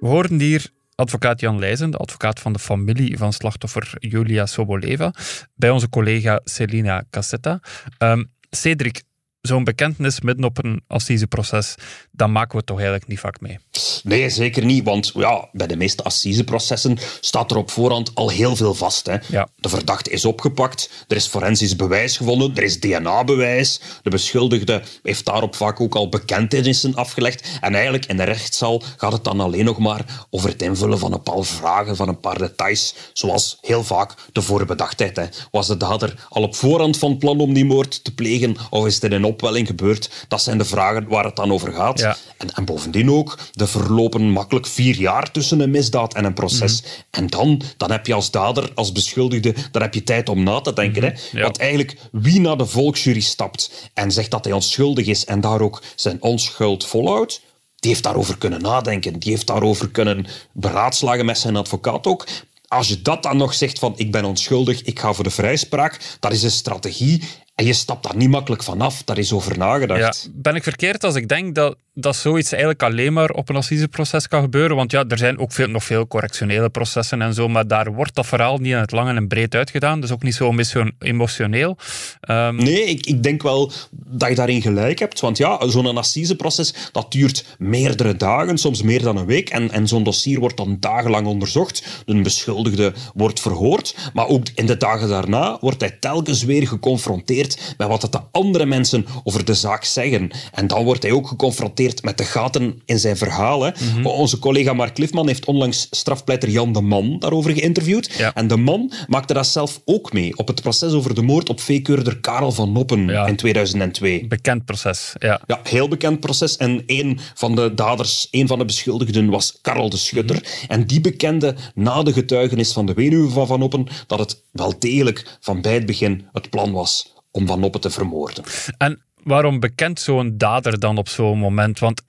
We 0.00 0.06
hoorden 0.06 0.40
hier 0.40 0.70
advocaat 0.96 1.40
Jan 1.40 1.58
Leijzen, 1.58 1.90
de 1.90 1.96
advocaat 1.96 2.40
van 2.40 2.52
de 2.52 2.58
familie 2.58 3.18
van 3.18 3.32
slachtoffer 3.32 3.92
Julia 3.98 4.46
Soboleva, 4.46 5.12
bij 5.54 5.70
onze 5.70 5.88
collega 5.88 6.40
Celina 6.44 7.04
Cassetta. 7.10 7.60
Um, 7.98 8.34
Cedric, 8.50 9.02
zo'n 9.46 9.64
bekentenis 9.64 10.20
midden 10.20 10.44
op 10.44 10.64
een 10.64 10.82
assiseproces, 10.86 11.74
dan 12.10 12.32
maken 12.32 12.58
we 12.58 12.64
toch 12.64 12.76
eigenlijk 12.76 13.08
niet 13.08 13.20
vaak 13.20 13.40
mee. 13.40 13.58
Nee, 14.02 14.30
zeker 14.30 14.64
niet, 14.64 14.84
want 14.84 15.12
ja, 15.14 15.48
bij 15.52 15.66
de 15.66 15.76
meeste 15.76 16.02
assiseprocessen 16.02 16.98
staat 17.20 17.50
er 17.50 17.56
op 17.56 17.70
voorhand 17.70 18.10
al 18.14 18.28
heel 18.28 18.56
veel 18.56 18.74
vast. 18.74 19.06
Hè. 19.06 19.16
Ja. 19.28 19.48
De 19.56 19.68
verdachte 19.68 20.10
is 20.10 20.24
opgepakt, 20.24 21.04
er 21.08 21.16
is 21.16 21.26
forensisch 21.26 21.76
bewijs 21.76 22.16
gevonden, 22.16 22.56
er 22.56 22.62
is 22.62 22.80
DNA-bewijs, 22.80 23.80
de 24.02 24.10
beschuldigde 24.10 24.82
heeft 25.02 25.24
daarop 25.24 25.54
vaak 25.54 25.80
ook 25.80 25.94
al 25.94 26.08
bekentenissen 26.08 26.94
afgelegd 26.94 27.58
en 27.60 27.74
eigenlijk 27.74 28.06
in 28.06 28.16
de 28.16 28.24
rechtszaal 28.24 28.82
gaat 28.96 29.12
het 29.12 29.24
dan 29.24 29.40
alleen 29.40 29.64
nog 29.64 29.78
maar 29.78 30.26
over 30.30 30.48
het 30.48 30.62
invullen 30.62 30.98
van 30.98 31.12
een 31.12 31.22
paar 31.22 31.44
vragen, 31.44 31.96
van 31.96 32.08
een 32.08 32.20
paar 32.20 32.38
details, 32.38 32.94
zoals 33.12 33.58
heel 33.60 33.84
vaak 33.84 34.14
de 34.32 34.42
voorbedachtheid. 34.42 35.16
Hè. 35.16 35.24
Was 35.50 35.66
de 35.66 35.76
dader 35.76 36.26
al 36.28 36.42
op 36.42 36.54
voorhand 36.54 36.98
van 36.98 37.18
plan 37.18 37.40
om 37.40 37.54
die 37.54 37.64
moord 37.64 38.04
te 38.04 38.14
plegen 38.14 38.56
of 38.70 38.86
is 38.86 38.98
in 38.98 39.12
een 39.12 39.24
opwelling 39.36 39.66
gebeurd? 39.66 40.10
Dat 40.28 40.42
zijn 40.42 40.58
de 40.58 40.64
vragen 40.64 41.08
waar 41.08 41.24
het 41.24 41.36
dan 41.36 41.52
over 41.52 41.72
gaat. 41.72 41.98
Ja. 41.98 42.16
En, 42.36 42.54
en 42.54 42.64
bovendien 42.64 43.10
ook, 43.10 43.38
er 43.54 43.68
verlopen 43.68 44.30
makkelijk 44.30 44.66
vier 44.66 44.96
jaar 44.96 45.30
tussen 45.30 45.60
een 45.60 45.70
misdaad 45.70 46.14
en 46.14 46.24
een 46.24 46.34
proces. 46.34 46.82
Mhm. 46.82 46.90
En 47.10 47.26
dan, 47.26 47.62
dan 47.76 47.90
heb 47.90 48.06
je 48.06 48.14
als 48.14 48.30
dader, 48.30 48.70
als 48.74 48.92
beschuldigde, 48.92 49.54
dan 49.70 49.82
heb 49.82 49.94
je 49.94 50.02
tijd 50.02 50.28
om 50.28 50.42
na 50.42 50.60
te 50.60 50.72
denken. 50.72 51.02
Hè? 51.02 51.08
Mhm. 51.08 51.36
Ja. 51.36 51.42
Want 51.42 51.58
eigenlijk, 51.58 51.96
wie 52.12 52.40
naar 52.40 52.56
de 52.56 52.66
volksjury 52.66 53.20
stapt 53.20 53.90
en 53.94 54.10
zegt 54.10 54.30
dat 54.30 54.44
hij 54.44 54.54
onschuldig 54.54 55.06
is 55.06 55.24
en 55.24 55.40
daar 55.40 55.60
ook 55.60 55.82
zijn 55.94 56.22
onschuld 56.22 56.86
volhoudt, 56.86 57.40
die 57.76 57.90
heeft 57.90 58.02
daarover 58.02 58.38
kunnen 58.38 58.62
nadenken. 58.62 59.18
Die 59.18 59.32
heeft 59.32 59.46
daarover 59.46 59.88
kunnen 59.90 60.26
beraadslagen 60.52 61.24
met 61.24 61.38
zijn 61.38 61.56
advocaat 61.56 62.06
ook. 62.06 62.26
Als 62.68 62.88
je 62.88 63.02
dat 63.02 63.22
dan 63.22 63.36
nog 63.36 63.54
zegt 63.54 63.78
van 63.78 63.92
ik 63.96 64.12
ben 64.12 64.24
onschuldig, 64.24 64.82
ik 64.82 64.98
ga 64.98 65.12
voor 65.12 65.24
de 65.24 65.30
vrijspraak, 65.30 66.16
dat 66.20 66.32
is 66.32 66.42
een 66.42 66.50
strategie 66.50 67.22
en 67.56 67.64
je 67.64 67.72
stapt 67.72 68.02
daar 68.02 68.16
niet 68.16 68.28
makkelijk 68.28 68.62
vanaf. 68.62 69.02
Daar 69.02 69.18
is 69.18 69.32
over 69.32 69.58
nagedacht. 69.58 70.30
ben 70.32 70.54
ik 70.54 70.62
verkeerd 70.62 71.04
als 71.04 71.14
ik 71.14 71.28
denk 71.28 71.54
dat, 71.54 71.76
dat 71.98 72.16
zoiets 72.16 72.50
eigenlijk 72.52 72.82
alleen 72.82 73.12
maar 73.12 73.30
op 73.30 73.48
een 73.48 73.56
assiseproces 73.56 74.28
kan 74.28 74.42
gebeuren? 74.42 74.76
Want 74.76 74.90
ja, 74.90 75.04
er 75.08 75.18
zijn 75.18 75.38
ook 75.38 75.52
veel, 75.52 75.68
nog 75.68 75.84
veel 75.84 76.06
correctionele 76.06 76.68
processen 76.68 77.22
en 77.22 77.34
zo, 77.34 77.48
maar 77.48 77.66
daar 77.66 77.92
wordt 77.92 78.14
dat 78.14 78.26
verhaal 78.26 78.58
niet 78.58 78.72
in 78.72 78.78
het 78.78 78.92
lang 78.92 79.16
en 79.16 79.28
breed 79.28 79.54
uitgedaan. 79.54 80.00
Dus 80.00 80.12
ook 80.12 80.22
niet 80.22 80.34
zo 80.34 80.48
emotio- 80.48 80.90
emotioneel. 80.98 81.76
Ehm, 82.20 82.56
Nee, 82.56 82.84
ik, 82.84 83.06
ik 83.06 83.22
denk 83.22 83.42
wel 83.42 83.72
dat 83.92 84.28
je 84.28 84.34
daarin 84.34 84.62
gelijk 84.62 84.98
hebt. 84.98 85.20
Want 85.20 85.36
ja, 85.38 85.68
zo'n 85.68 85.96
assiseproces, 85.96 86.74
dat 86.92 87.12
duurt 87.12 87.44
meerdere 87.58 88.16
dagen, 88.16 88.58
soms 88.58 88.82
meer 88.82 89.02
dan 89.02 89.16
een 89.16 89.26
week. 89.26 89.48
En, 89.48 89.70
en 89.70 89.88
zo'n 89.88 90.02
dossier 90.02 90.40
wordt 90.40 90.56
dan 90.56 90.76
dagenlang 90.80 91.26
onderzocht. 91.26 92.02
De 92.06 92.20
beschuldigde 92.20 92.92
wordt 93.14 93.40
verhoord. 93.40 93.96
Maar 94.14 94.26
ook 94.26 94.46
in 94.54 94.66
de 94.66 94.76
dagen 94.76 95.08
daarna 95.08 95.56
wordt 95.60 95.80
hij 95.80 95.96
telkens 96.00 96.42
weer 96.44 96.68
geconfronteerd 96.68 97.74
met 97.78 97.88
wat 97.88 98.00
de 98.12 98.20
andere 98.32 98.66
mensen 98.66 99.06
over 99.24 99.44
de 99.44 99.54
zaak 99.54 99.84
zeggen. 99.84 100.30
En 100.52 100.66
dan 100.66 100.84
wordt 100.84 101.02
hij 101.02 101.12
ook 101.12 101.28
geconfronteerd 101.28 101.85
met 102.02 102.18
de 102.18 102.24
gaten 102.24 102.82
in 102.84 102.98
zijn 102.98 103.16
verhaal. 103.16 103.62
hè. 103.62 103.70
Onze 104.02 104.38
collega 104.38 104.72
Mark 104.72 104.98
Liffman 104.98 105.26
heeft 105.26 105.44
onlangs 105.44 105.86
strafpleiter 105.90 106.48
Jan 106.48 106.72
de 106.72 106.80
Man 106.80 107.18
daarover 107.18 107.50
geïnterviewd. 107.52 108.12
Ja. 108.18 108.34
En 108.34 108.46
de 108.48 108.56
man 108.56 108.92
maakte 109.06 109.34
dat 109.34 109.46
zelf 109.46 109.80
ook 109.84 110.12
mee 110.12 110.36
op 110.36 110.46
het 110.48 110.62
proces 110.62 110.92
over 110.92 111.14
de 111.14 111.22
moord 111.22 111.48
op 111.48 111.60
veekeurder 111.60 112.20
Karel 112.20 112.52
van 112.52 112.72
Noppen 112.72 113.06
Ja. 113.06 113.26
in 113.26 113.36
2002. 113.36 114.26
bekend 114.26 114.64
proces, 114.64 115.12
ja. 115.18 115.40
Ja, 115.46 115.60
heel 115.62 115.88
bekend 115.88 116.20
proces. 116.20 116.56
En 116.56 116.82
een 116.86 117.18
van 117.34 117.54
de 117.54 117.74
daders, 117.74 118.28
een 118.30 118.46
van 118.46 118.58
de 118.58 118.64
beschuldigden, 118.64 119.30
was 119.30 119.58
Karel 119.62 119.90
de 119.90 119.96
Schutter. 119.96 120.64
En 120.68 120.86
die 120.86 121.00
bekende 121.00 121.54
na 121.74 122.02
de 122.02 122.12
getuigenis 122.12 122.72
van 122.72 122.86
de 122.86 122.94
weduwe 122.94 123.28
van 123.30 123.46
Van 123.46 123.62
Oppen 123.62 123.86
dat 124.06 124.18
het 124.18 124.42
wel 124.52 124.74
degelijk 124.78 125.36
van 125.40 125.60
bij 125.60 125.74
het 125.74 125.86
begin 125.86 126.26
het 126.32 126.50
plan 126.50 126.72
was 126.72 127.14
om 127.30 127.46
Van 127.46 127.62
Oppen 127.64 127.80
te 127.80 127.90
vermoorden. 127.90 128.44
En 128.78 129.02
waarom 129.26 129.60
bekent 129.60 130.00
zo'n 130.00 130.34
dader 130.36 130.78
dan 130.78 130.98
op 130.98 131.08
zo'n 131.08 131.38
moment? 131.38 131.78
Want 131.78 132.02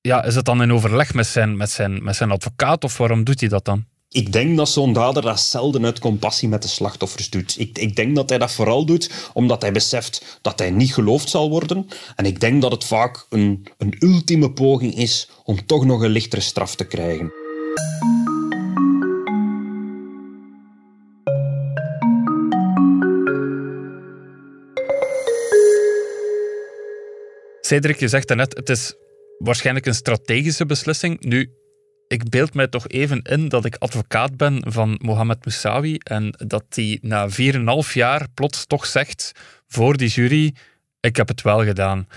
ja, 0.00 0.24
is 0.24 0.34
het 0.34 0.44
dan 0.44 0.62
in 0.62 0.72
overleg 0.72 1.14
met 1.14 1.26
zijn, 1.26 1.56
met, 1.56 1.70
zijn, 1.70 2.04
met 2.04 2.16
zijn 2.16 2.30
advocaat 2.30 2.84
of 2.84 2.98
waarom 2.98 3.24
doet 3.24 3.40
hij 3.40 3.48
dat 3.48 3.64
dan? 3.64 3.84
Ik 4.08 4.32
denk 4.32 4.56
dat 4.56 4.68
zo'n 4.68 4.92
dader 4.92 5.22
dat 5.22 5.40
zelden 5.40 5.84
uit 5.84 5.98
compassie 5.98 6.48
met 6.48 6.62
de 6.62 6.68
slachtoffers 6.68 7.30
doet. 7.30 7.58
Ik, 7.58 7.78
ik 7.78 7.96
denk 7.96 8.16
dat 8.16 8.28
hij 8.28 8.38
dat 8.38 8.52
vooral 8.52 8.84
doet 8.84 9.30
omdat 9.32 9.62
hij 9.62 9.72
beseft 9.72 10.38
dat 10.42 10.58
hij 10.58 10.70
niet 10.70 10.94
geloofd 10.94 11.28
zal 11.28 11.50
worden. 11.50 11.88
En 12.16 12.24
ik 12.24 12.40
denk 12.40 12.62
dat 12.62 12.72
het 12.72 12.84
vaak 12.84 13.26
een, 13.28 13.66
een 13.78 13.96
ultieme 13.98 14.52
poging 14.52 14.94
is 14.94 15.28
om 15.44 15.66
toch 15.66 15.84
nog 15.84 16.02
een 16.02 16.10
lichtere 16.10 16.42
straf 16.42 16.74
te 16.74 16.84
krijgen. 16.84 17.32
Cedric, 27.72 28.00
je 28.00 28.08
zegt 28.08 28.28
daarnet, 28.28 28.56
het 28.56 28.68
is 28.68 28.94
waarschijnlijk 29.38 29.86
een 29.86 29.94
strategische 29.94 30.66
beslissing. 30.66 31.20
Nu, 31.20 31.50
ik 32.08 32.30
beeld 32.30 32.54
mij 32.54 32.68
toch 32.68 32.88
even 32.88 33.22
in 33.22 33.48
dat 33.48 33.64
ik 33.64 33.76
advocaat 33.76 34.36
ben 34.36 34.62
van 34.66 34.98
Mohamed 35.02 35.44
Moussawi 35.44 35.96
en 35.96 36.34
dat 36.46 36.64
hij 36.68 36.98
na 37.02 37.28
4,5 37.30 37.92
jaar 37.92 38.26
plots 38.34 38.66
toch 38.66 38.86
zegt 38.86 39.32
voor 39.66 39.96
die 39.96 40.08
jury, 40.08 40.54
ik 41.00 41.16
heb 41.16 41.28
het 41.28 41.42
wel 41.42 41.64
gedaan. 41.64 42.08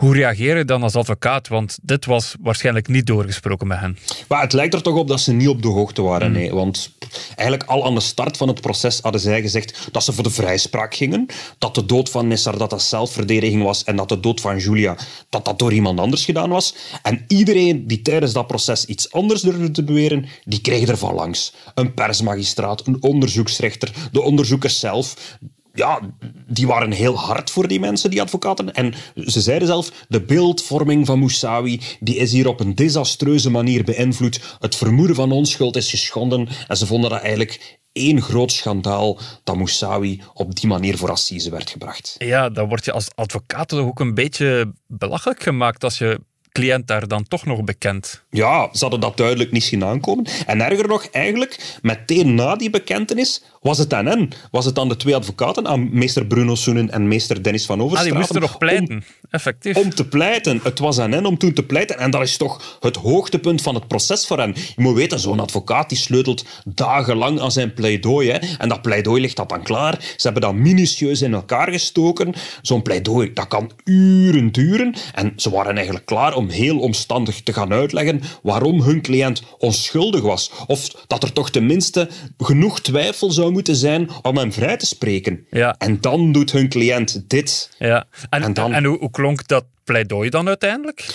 Hoe 0.00 0.14
reageer 0.14 0.56
je 0.56 0.64
dan 0.64 0.82
als 0.82 0.94
advocaat? 0.94 1.48
Want 1.48 1.78
dit 1.82 2.06
was 2.06 2.34
waarschijnlijk 2.40 2.88
niet 2.88 3.06
doorgesproken 3.06 3.66
met 3.66 3.78
hen. 3.78 3.98
Maar 4.28 4.42
het 4.42 4.52
lijkt 4.52 4.74
er 4.74 4.82
toch 4.82 4.96
op 4.96 5.08
dat 5.08 5.20
ze 5.20 5.32
niet 5.32 5.48
op 5.48 5.62
de 5.62 5.68
hoogte 5.68 6.02
waren. 6.02 6.32
Nee. 6.32 6.54
Want 6.54 6.90
eigenlijk 7.36 7.70
al 7.70 7.84
aan 7.86 7.94
de 7.94 8.00
start 8.00 8.36
van 8.36 8.48
het 8.48 8.60
proces 8.60 9.00
hadden 9.00 9.20
zij 9.20 9.40
gezegd 9.40 9.88
dat 9.92 10.04
ze 10.04 10.12
voor 10.12 10.22
de 10.22 10.30
vrijspraak 10.30 10.94
gingen. 10.94 11.26
Dat 11.58 11.74
de 11.74 11.86
dood 11.86 12.10
van 12.10 12.28
Nessar 12.28 12.58
dat 12.58 12.70
dat 12.70 12.82
zelfverdediging 12.82 13.62
was 13.62 13.84
en 13.84 13.96
dat 13.96 14.08
de 14.08 14.20
dood 14.20 14.40
van 14.40 14.58
Julia 14.58 14.96
dat 15.28 15.44
dat 15.44 15.58
door 15.58 15.72
iemand 15.72 16.00
anders 16.00 16.24
gedaan 16.24 16.50
was. 16.50 16.74
En 17.02 17.24
iedereen 17.28 17.86
die 17.86 18.02
tijdens 18.02 18.32
dat 18.32 18.46
proces 18.46 18.84
iets 18.84 19.12
anders 19.12 19.42
durfde 19.42 19.70
te 19.70 19.84
beweren, 19.84 20.26
die 20.44 20.60
kreeg 20.60 20.88
ervan 20.88 21.14
langs. 21.14 21.54
Een 21.74 21.94
persmagistraat, 21.94 22.86
een 22.86 23.02
onderzoeksrechter, 23.02 23.92
de 24.12 24.22
onderzoekers 24.22 24.78
zelf 24.78 25.36
ja, 25.72 26.00
die 26.46 26.66
waren 26.66 26.92
heel 26.92 27.18
hard 27.18 27.50
voor 27.50 27.68
die 27.68 27.80
mensen, 27.80 28.10
die 28.10 28.22
advocaten. 28.22 28.74
En 28.74 28.94
ze 29.14 29.40
zeiden 29.40 29.68
zelf, 29.68 29.92
de 30.08 30.22
beeldvorming 30.22 31.06
van 31.06 31.18
Moussawi 31.18 31.80
die 32.00 32.16
is 32.16 32.32
hier 32.32 32.48
op 32.48 32.60
een 32.60 32.74
desastreuze 32.74 33.50
manier 33.50 33.84
beïnvloed. 33.84 34.56
Het 34.58 34.76
vermoeden 34.76 35.16
van 35.16 35.32
onschuld 35.32 35.76
is 35.76 35.90
geschonden. 35.90 36.48
En 36.68 36.76
ze 36.76 36.86
vonden 36.86 37.10
dat 37.10 37.20
eigenlijk 37.20 37.78
één 37.92 38.22
groot 38.22 38.52
schandaal 38.52 39.18
dat 39.44 39.56
Moussawi 39.56 40.22
op 40.34 40.54
die 40.54 40.68
manier 40.68 40.96
voor 40.96 41.10
assise 41.10 41.50
werd 41.50 41.70
gebracht. 41.70 42.14
Ja, 42.18 42.48
dan 42.48 42.68
word 42.68 42.84
je 42.84 42.92
als 42.92 43.08
advocaat 43.14 43.68
toch 43.68 43.80
ook 43.80 44.00
een 44.00 44.14
beetje 44.14 44.72
belachelijk 44.86 45.42
gemaakt 45.42 45.84
als 45.84 45.98
je 45.98 46.20
cliënt 46.52 46.86
daar 46.86 47.08
dan 47.08 47.24
toch 47.28 47.46
nog 47.46 47.64
bekend. 47.64 48.24
Ja, 48.30 48.68
ze 48.72 48.78
hadden 48.80 49.00
dat 49.00 49.16
duidelijk 49.16 49.52
niet 49.52 49.64
zien 49.64 49.84
aankomen. 49.84 50.26
En 50.46 50.60
erger 50.60 50.88
nog, 50.88 51.04
eigenlijk, 51.04 51.78
meteen 51.82 52.34
na 52.34 52.56
die 52.56 52.70
bekentenis, 52.70 53.42
was 53.60 53.78
het 53.78 53.94
aan 53.94 54.06
hen. 54.06 54.28
Was 54.50 54.64
het 54.64 54.78
aan 54.78 54.88
de 54.88 54.96
twee 54.96 55.14
advocaten, 55.16 55.66
aan 55.68 55.88
meester 55.92 56.26
Bruno 56.26 56.54
Soenen 56.54 56.90
en 56.90 57.08
meester 57.08 57.42
Dennis 57.42 57.66
van 57.66 57.78
Ah, 57.78 57.84
Overstraten. 57.84 58.10
die 58.12 58.20
moesten 58.20 58.40
nog 58.40 58.52
om- 58.52 58.58
pleiten. 58.58 59.04
Effectief. 59.30 59.76
Om 59.76 59.90
te 59.94 60.08
pleiten. 60.08 60.60
Het 60.62 60.78
was 60.78 60.98
aan 60.98 61.12
hen 61.12 61.26
om 61.26 61.38
toen 61.38 61.52
te 61.52 61.62
pleiten. 61.62 61.98
En 61.98 62.10
dat 62.10 62.22
is 62.22 62.36
toch 62.36 62.78
het 62.80 62.96
hoogtepunt 62.96 63.62
van 63.62 63.74
het 63.74 63.88
proces 63.88 64.26
voor 64.26 64.38
hen. 64.38 64.54
Je 64.56 64.82
moet 64.82 64.94
weten, 64.94 65.18
zo'n 65.20 65.40
advocaat 65.40 65.88
die 65.88 65.98
sleutelt 65.98 66.44
dagenlang 66.64 67.40
aan 67.40 67.52
zijn 67.52 67.74
pleidooi. 67.74 68.30
Hè. 68.30 68.38
En 68.58 68.68
dat 68.68 68.82
pleidooi 68.82 69.20
ligt 69.20 69.36
dat 69.36 69.48
dan 69.48 69.62
klaar. 69.62 69.98
Ze 70.00 70.22
hebben 70.22 70.42
dat 70.42 70.54
minutieus 70.54 71.22
in 71.22 71.34
elkaar 71.34 71.70
gestoken. 71.72 72.34
Zo'n 72.62 72.82
pleidooi, 72.82 73.32
dat 73.32 73.48
kan 73.48 73.70
uren 73.84 74.52
duren. 74.52 74.94
En 75.14 75.32
ze 75.36 75.50
waren 75.50 75.74
eigenlijk 75.76 76.06
klaar 76.06 76.34
om 76.34 76.48
heel 76.48 76.78
omstandig 76.78 77.42
te 77.42 77.52
gaan 77.52 77.72
uitleggen 77.72 78.20
waarom 78.42 78.80
hun 78.82 79.02
cliënt 79.02 79.42
onschuldig 79.58 80.20
was. 80.22 80.50
Of 80.66 80.88
dat 81.06 81.22
er 81.22 81.32
toch 81.32 81.50
tenminste 81.50 82.08
genoeg 82.38 82.80
twijfel 82.80 83.30
zou 83.30 83.49
moeten 83.50 83.76
zijn 83.76 84.08
om 84.22 84.36
hem 84.36 84.52
vrij 84.52 84.76
te 84.76 84.86
spreken. 84.86 85.46
Ja. 85.50 85.74
En 85.78 86.00
dan 86.00 86.32
doet 86.32 86.52
hun 86.52 86.68
cliënt 86.68 87.22
dit. 87.30 87.70
Ja. 87.78 88.06
En, 88.30 88.42
En 88.42 88.52
dan- 88.52 88.72
en 88.72 88.84
hoe, 88.84 88.98
hoe 88.98 89.10
klonk 89.10 89.46
dat 89.48 89.64
pleidooi 89.84 90.30
dan 90.30 90.48
uiteindelijk? 90.48 91.06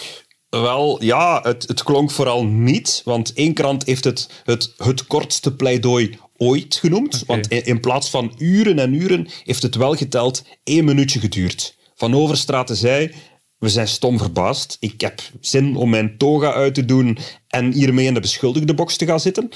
Wel, 0.49 1.03
ja, 1.03 1.39
het, 1.43 1.67
het 1.67 1.83
klonk 1.83 2.11
vooral 2.11 2.45
niet, 2.45 3.01
want 3.05 3.33
één 3.33 3.53
krant 3.53 3.85
heeft 3.85 4.03
het 4.03 4.29
het, 4.43 4.73
het 4.77 5.07
kortste 5.07 5.55
pleidooi 5.55 6.17
ooit 6.37 6.75
genoemd. 6.75 7.23
Want 7.25 7.47
in, 7.47 7.65
in 7.65 7.79
plaats 7.79 8.09
van 8.09 8.33
uren 8.37 8.79
en 8.79 8.93
uren 8.93 9.27
heeft 9.43 9.61
het 9.63 9.75
wel 9.75 9.95
geteld 9.95 10.43
één 10.63 10.85
minuutje 10.85 11.19
geduurd. 11.19 11.75
Van 11.95 12.15
Overstraten 12.15 12.75
zei, 12.75 13.11
we 13.57 13.69
zijn 13.69 13.87
stom 13.87 14.17
verbaasd. 14.17 14.77
Ik 14.79 15.01
heb 15.01 15.21
zin 15.41 15.75
om 15.75 15.89
mijn 15.89 16.17
toga 16.17 16.53
uit 16.53 16.73
te 16.73 16.85
doen 16.85 17.17
en 17.47 17.71
hiermee 17.71 18.05
in 18.05 18.13
de 18.13 18.19
beschuldigde 18.19 18.73
box 18.73 18.97
te 18.97 19.05
gaan 19.05 19.19
zitten. 19.19 19.49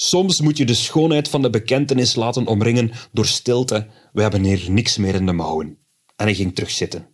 Soms 0.00 0.40
moet 0.40 0.56
je 0.56 0.64
de 0.64 0.74
schoonheid 0.74 1.28
van 1.28 1.42
de 1.42 1.50
bekentenis 1.50 2.14
laten 2.14 2.46
omringen 2.46 2.90
door 3.12 3.26
stilte. 3.26 3.86
We 4.12 4.22
hebben 4.22 4.44
hier 4.44 4.66
niks 4.70 4.96
meer 4.96 5.14
in 5.14 5.26
de 5.26 5.32
mouwen. 5.32 5.78
En 6.16 6.26
hij 6.26 6.34
ging 6.34 6.54
terug 6.54 6.70
zitten. 6.70 7.08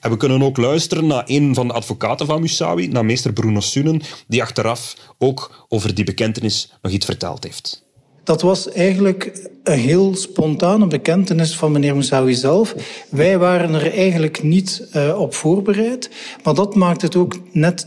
En 0.00 0.10
we 0.10 0.16
kunnen 0.16 0.42
ook 0.42 0.56
luisteren 0.56 1.06
naar 1.06 1.22
een 1.26 1.54
van 1.54 1.68
de 1.68 1.72
advocaten 1.72 2.26
van 2.26 2.40
Musawi, 2.40 2.88
naar 2.88 3.04
meester 3.04 3.32
Bruno 3.32 3.60
Sunnen, 3.60 4.02
die 4.28 4.42
achteraf 4.42 4.96
ook 5.18 5.66
over 5.68 5.94
die 5.94 6.04
bekentenis 6.04 6.72
nog 6.82 6.92
iets 6.92 7.06
verteld 7.06 7.44
heeft. 7.44 7.84
Dat 8.24 8.42
was 8.42 8.70
eigenlijk 8.70 9.48
een 9.62 9.78
heel 9.78 10.14
spontane 10.16 10.86
bekentenis 10.86 11.56
van 11.56 11.72
meneer 11.72 11.92
Moussaoui 11.92 12.34
zelf. 12.34 12.74
Wij 13.08 13.38
waren 13.38 13.74
er 13.74 13.92
eigenlijk 13.92 14.42
niet 14.42 14.88
uh, 14.96 15.20
op 15.20 15.34
voorbereid, 15.34 16.10
maar 16.42 16.54
dat 16.54 16.74
maakt 16.74 17.02
het 17.02 17.16
ook 17.16 17.38
net 17.52 17.86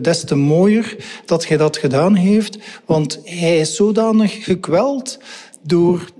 des 0.00 0.24
te 0.24 0.34
mooier 0.34 0.96
dat 1.24 1.46
hij 1.46 1.56
dat 1.56 1.76
gedaan 1.76 2.14
heeft, 2.14 2.58
want 2.84 3.20
hij 3.24 3.58
is 3.58 3.76
zodanig 3.76 4.44
gekweld 4.44 5.18
door 5.62 6.10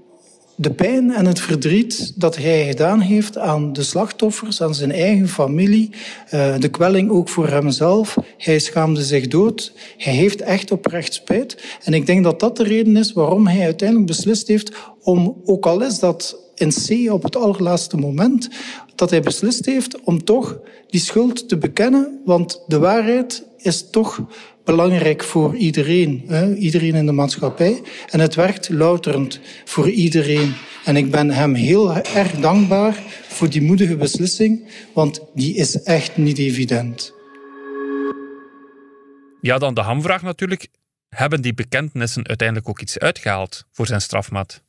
de 0.60 0.70
pijn 0.70 1.10
en 1.10 1.26
het 1.26 1.40
verdriet 1.40 2.12
dat 2.16 2.36
hij 2.36 2.66
gedaan 2.66 3.00
heeft 3.00 3.38
aan 3.38 3.72
de 3.72 3.82
slachtoffers, 3.82 4.62
aan 4.62 4.74
zijn 4.74 4.92
eigen 4.92 5.28
familie, 5.28 5.90
uh, 6.34 6.58
de 6.58 6.68
kwelling 6.68 7.10
ook 7.10 7.28
voor 7.28 7.48
hemzelf. 7.48 8.16
Hij 8.36 8.58
schaamde 8.58 9.02
zich 9.02 9.28
dood. 9.28 9.72
Hij 9.96 10.12
heeft 10.12 10.40
echt 10.40 10.70
oprecht 10.70 11.14
spijt. 11.14 11.78
En 11.84 11.94
ik 11.94 12.06
denk 12.06 12.24
dat 12.24 12.40
dat 12.40 12.56
de 12.56 12.62
reden 12.62 12.96
is 12.96 13.12
waarom 13.12 13.46
hij 13.46 13.64
uiteindelijk 13.64 14.08
beslist 14.08 14.48
heeft 14.48 14.72
om, 15.02 15.40
ook 15.44 15.66
al 15.66 15.82
is 15.82 15.98
dat 15.98 16.36
in 16.54 16.72
C 16.86 17.12
op 17.12 17.22
het 17.22 17.36
allerlaatste 17.36 17.96
moment, 17.96 18.48
dat 18.94 19.10
hij 19.10 19.20
beslist 19.20 19.66
heeft 19.66 20.00
om 20.00 20.24
toch 20.24 20.58
die 20.86 21.00
schuld 21.00 21.48
te 21.48 21.58
bekennen, 21.58 22.20
want 22.24 22.62
de 22.66 22.78
waarheid 22.78 23.48
is 23.62 23.90
toch 23.90 24.20
belangrijk 24.64 25.24
voor 25.24 25.56
iedereen, 25.56 26.24
hè? 26.26 26.54
iedereen 26.54 26.94
in 26.94 27.06
de 27.06 27.12
maatschappij. 27.12 27.82
En 28.10 28.20
het 28.20 28.34
werkt 28.34 28.68
louterend 28.68 29.40
voor 29.64 29.90
iedereen. 29.90 30.54
En 30.84 30.96
ik 30.96 31.10
ben 31.10 31.30
hem 31.30 31.54
heel 31.54 31.94
erg 31.94 32.32
dankbaar 32.32 33.02
voor 33.28 33.50
die 33.50 33.62
moedige 33.62 33.96
beslissing, 33.96 34.68
want 34.92 35.20
die 35.34 35.54
is 35.54 35.82
echt 35.82 36.16
niet 36.16 36.38
evident. 36.38 37.12
Ja, 39.40 39.58
dan 39.58 39.74
de 39.74 39.80
hamvraag 39.80 40.22
natuurlijk. 40.22 40.68
Hebben 41.08 41.42
die 41.42 41.54
bekentenissen 41.54 42.28
uiteindelijk 42.28 42.68
ook 42.68 42.80
iets 42.80 42.98
uitgehaald 42.98 43.64
voor 43.72 43.86
zijn 43.86 44.00
strafmaat? 44.00 44.62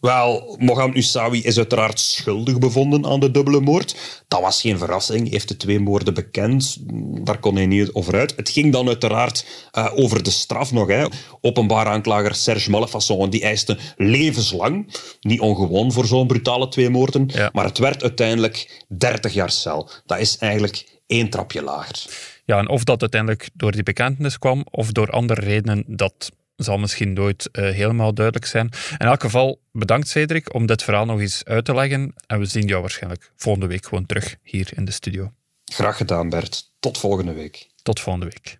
Wel, 0.00 0.56
Mohamed 0.58 0.96
Usawi 0.96 1.42
is 1.42 1.56
uiteraard 1.56 2.00
schuldig 2.00 2.58
bevonden 2.58 3.06
aan 3.06 3.20
de 3.20 3.30
dubbele 3.30 3.60
moord. 3.60 3.96
Dat 4.28 4.40
was 4.40 4.60
geen 4.60 4.78
verrassing. 4.78 5.20
Hij 5.20 5.28
heeft 5.30 5.48
de 5.48 5.56
twee 5.56 5.80
moorden 5.80 6.14
bekend. 6.14 6.76
Daar 7.24 7.38
kon 7.38 7.56
hij 7.56 7.66
niet 7.66 7.92
over 7.92 8.14
uit. 8.14 8.36
Het 8.36 8.48
ging 8.48 8.72
dan 8.72 8.86
uiteraard 8.86 9.46
uh, 9.72 9.92
over 9.94 10.22
de 10.22 10.30
straf 10.30 10.72
nog. 10.72 10.88
Hè. 10.88 11.06
Openbaar 11.40 11.86
aanklager 11.86 12.34
Serge 12.34 12.70
Malefasson 12.70 13.30
die 13.30 13.42
eiste 13.42 13.78
levenslang. 13.96 14.96
Niet 15.20 15.40
ongewoon 15.40 15.92
voor 15.92 16.06
zo'n 16.06 16.26
brutale 16.26 16.68
twee 16.68 16.90
moorden. 16.90 17.30
Ja. 17.32 17.50
Maar 17.52 17.64
het 17.64 17.78
werd 17.78 18.02
uiteindelijk 18.02 18.84
30 18.88 19.34
jaar 19.34 19.50
cel. 19.50 19.90
Dat 20.06 20.18
is 20.18 20.38
eigenlijk 20.38 21.00
één 21.06 21.30
trapje 21.30 21.62
lager. 21.62 22.04
Ja, 22.44 22.58
en 22.58 22.68
of 22.68 22.84
dat 22.84 23.00
uiteindelijk 23.00 23.48
door 23.54 23.72
die 23.72 23.82
bekentenis 23.82 24.38
kwam 24.38 24.66
of 24.70 24.92
door 24.92 25.10
andere 25.10 25.40
redenen, 25.40 25.84
dat 25.86 26.30
zal 26.64 26.78
misschien 26.78 27.12
nooit 27.12 27.48
uh, 27.52 27.70
helemaal 27.70 28.14
duidelijk 28.14 28.46
zijn. 28.46 28.70
In 28.98 29.06
elk 29.06 29.20
geval, 29.20 29.60
bedankt 29.72 30.08
Cedric 30.08 30.54
om 30.54 30.66
dit 30.66 30.82
verhaal 30.82 31.06
nog 31.06 31.20
eens 31.20 31.44
uit 31.44 31.64
te 31.64 31.74
leggen. 31.74 32.14
En 32.26 32.38
we 32.38 32.44
zien 32.44 32.66
jou 32.66 32.80
waarschijnlijk 32.80 33.32
volgende 33.36 33.66
week 33.66 33.86
gewoon 33.86 34.06
terug 34.06 34.36
hier 34.42 34.70
in 34.76 34.84
de 34.84 34.92
studio. 34.92 35.32
Graag 35.64 35.96
gedaan, 35.96 36.28
Bert. 36.28 36.70
Tot 36.80 36.98
volgende 36.98 37.32
week. 37.32 37.66
Tot 37.82 38.00
volgende 38.00 38.26
week. 38.26 38.58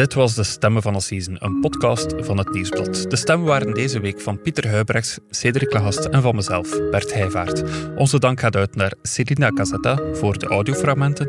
Dit 0.00 0.14
was 0.14 0.34
De 0.34 0.44
Stemmen 0.44 0.82
van 0.82 1.00
Season, 1.00 1.36
een 1.38 1.60
podcast 1.60 2.14
van 2.18 2.38
het 2.38 2.52
Nieuwsblad. 2.52 3.04
De 3.08 3.16
stemmen 3.16 3.46
waren 3.46 3.74
deze 3.74 4.00
week 4.00 4.20
van 4.20 4.40
Pieter 4.40 4.68
Huibrechts, 4.68 5.18
Cedric 5.30 5.72
Lagast 5.72 6.04
en 6.04 6.22
van 6.22 6.34
mezelf, 6.34 6.90
Bert 6.90 7.14
Heijvaart. 7.14 7.62
Onze 7.96 8.18
dank 8.18 8.40
gaat 8.40 8.56
uit 8.56 8.76
naar 8.76 8.92
Celina 9.02 9.50
Casetta 9.50 9.98
voor 10.12 10.38
de 10.38 10.46
audiofragmenten 10.46 11.28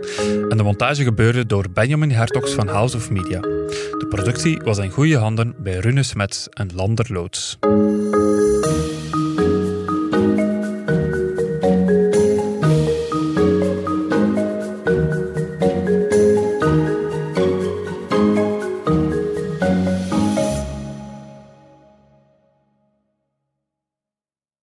en 0.50 0.58
de 0.58 0.64
montage 0.64 1.04
gebeurde 1.04 1.46
door 1.46 1.66
Benjamin 1.74 2.12
Hertogs 2.12 2.52
van 2.52 2.68
House 2.68 2.98
of 2.98 3.10
Media. 3.10 3.40
De 3.40 4.06
productie 4.10 4.62
was 4.64 4.78
in 4.78 4.90
goede 4.90 5.18
handen 5.18 5.56
bij 5.58 5.78
Rune 5.78 6.04
Smets 6.04 6.50
en 6.50 6.70
Lander 6.76 7.06
Loods. 7.14 7.58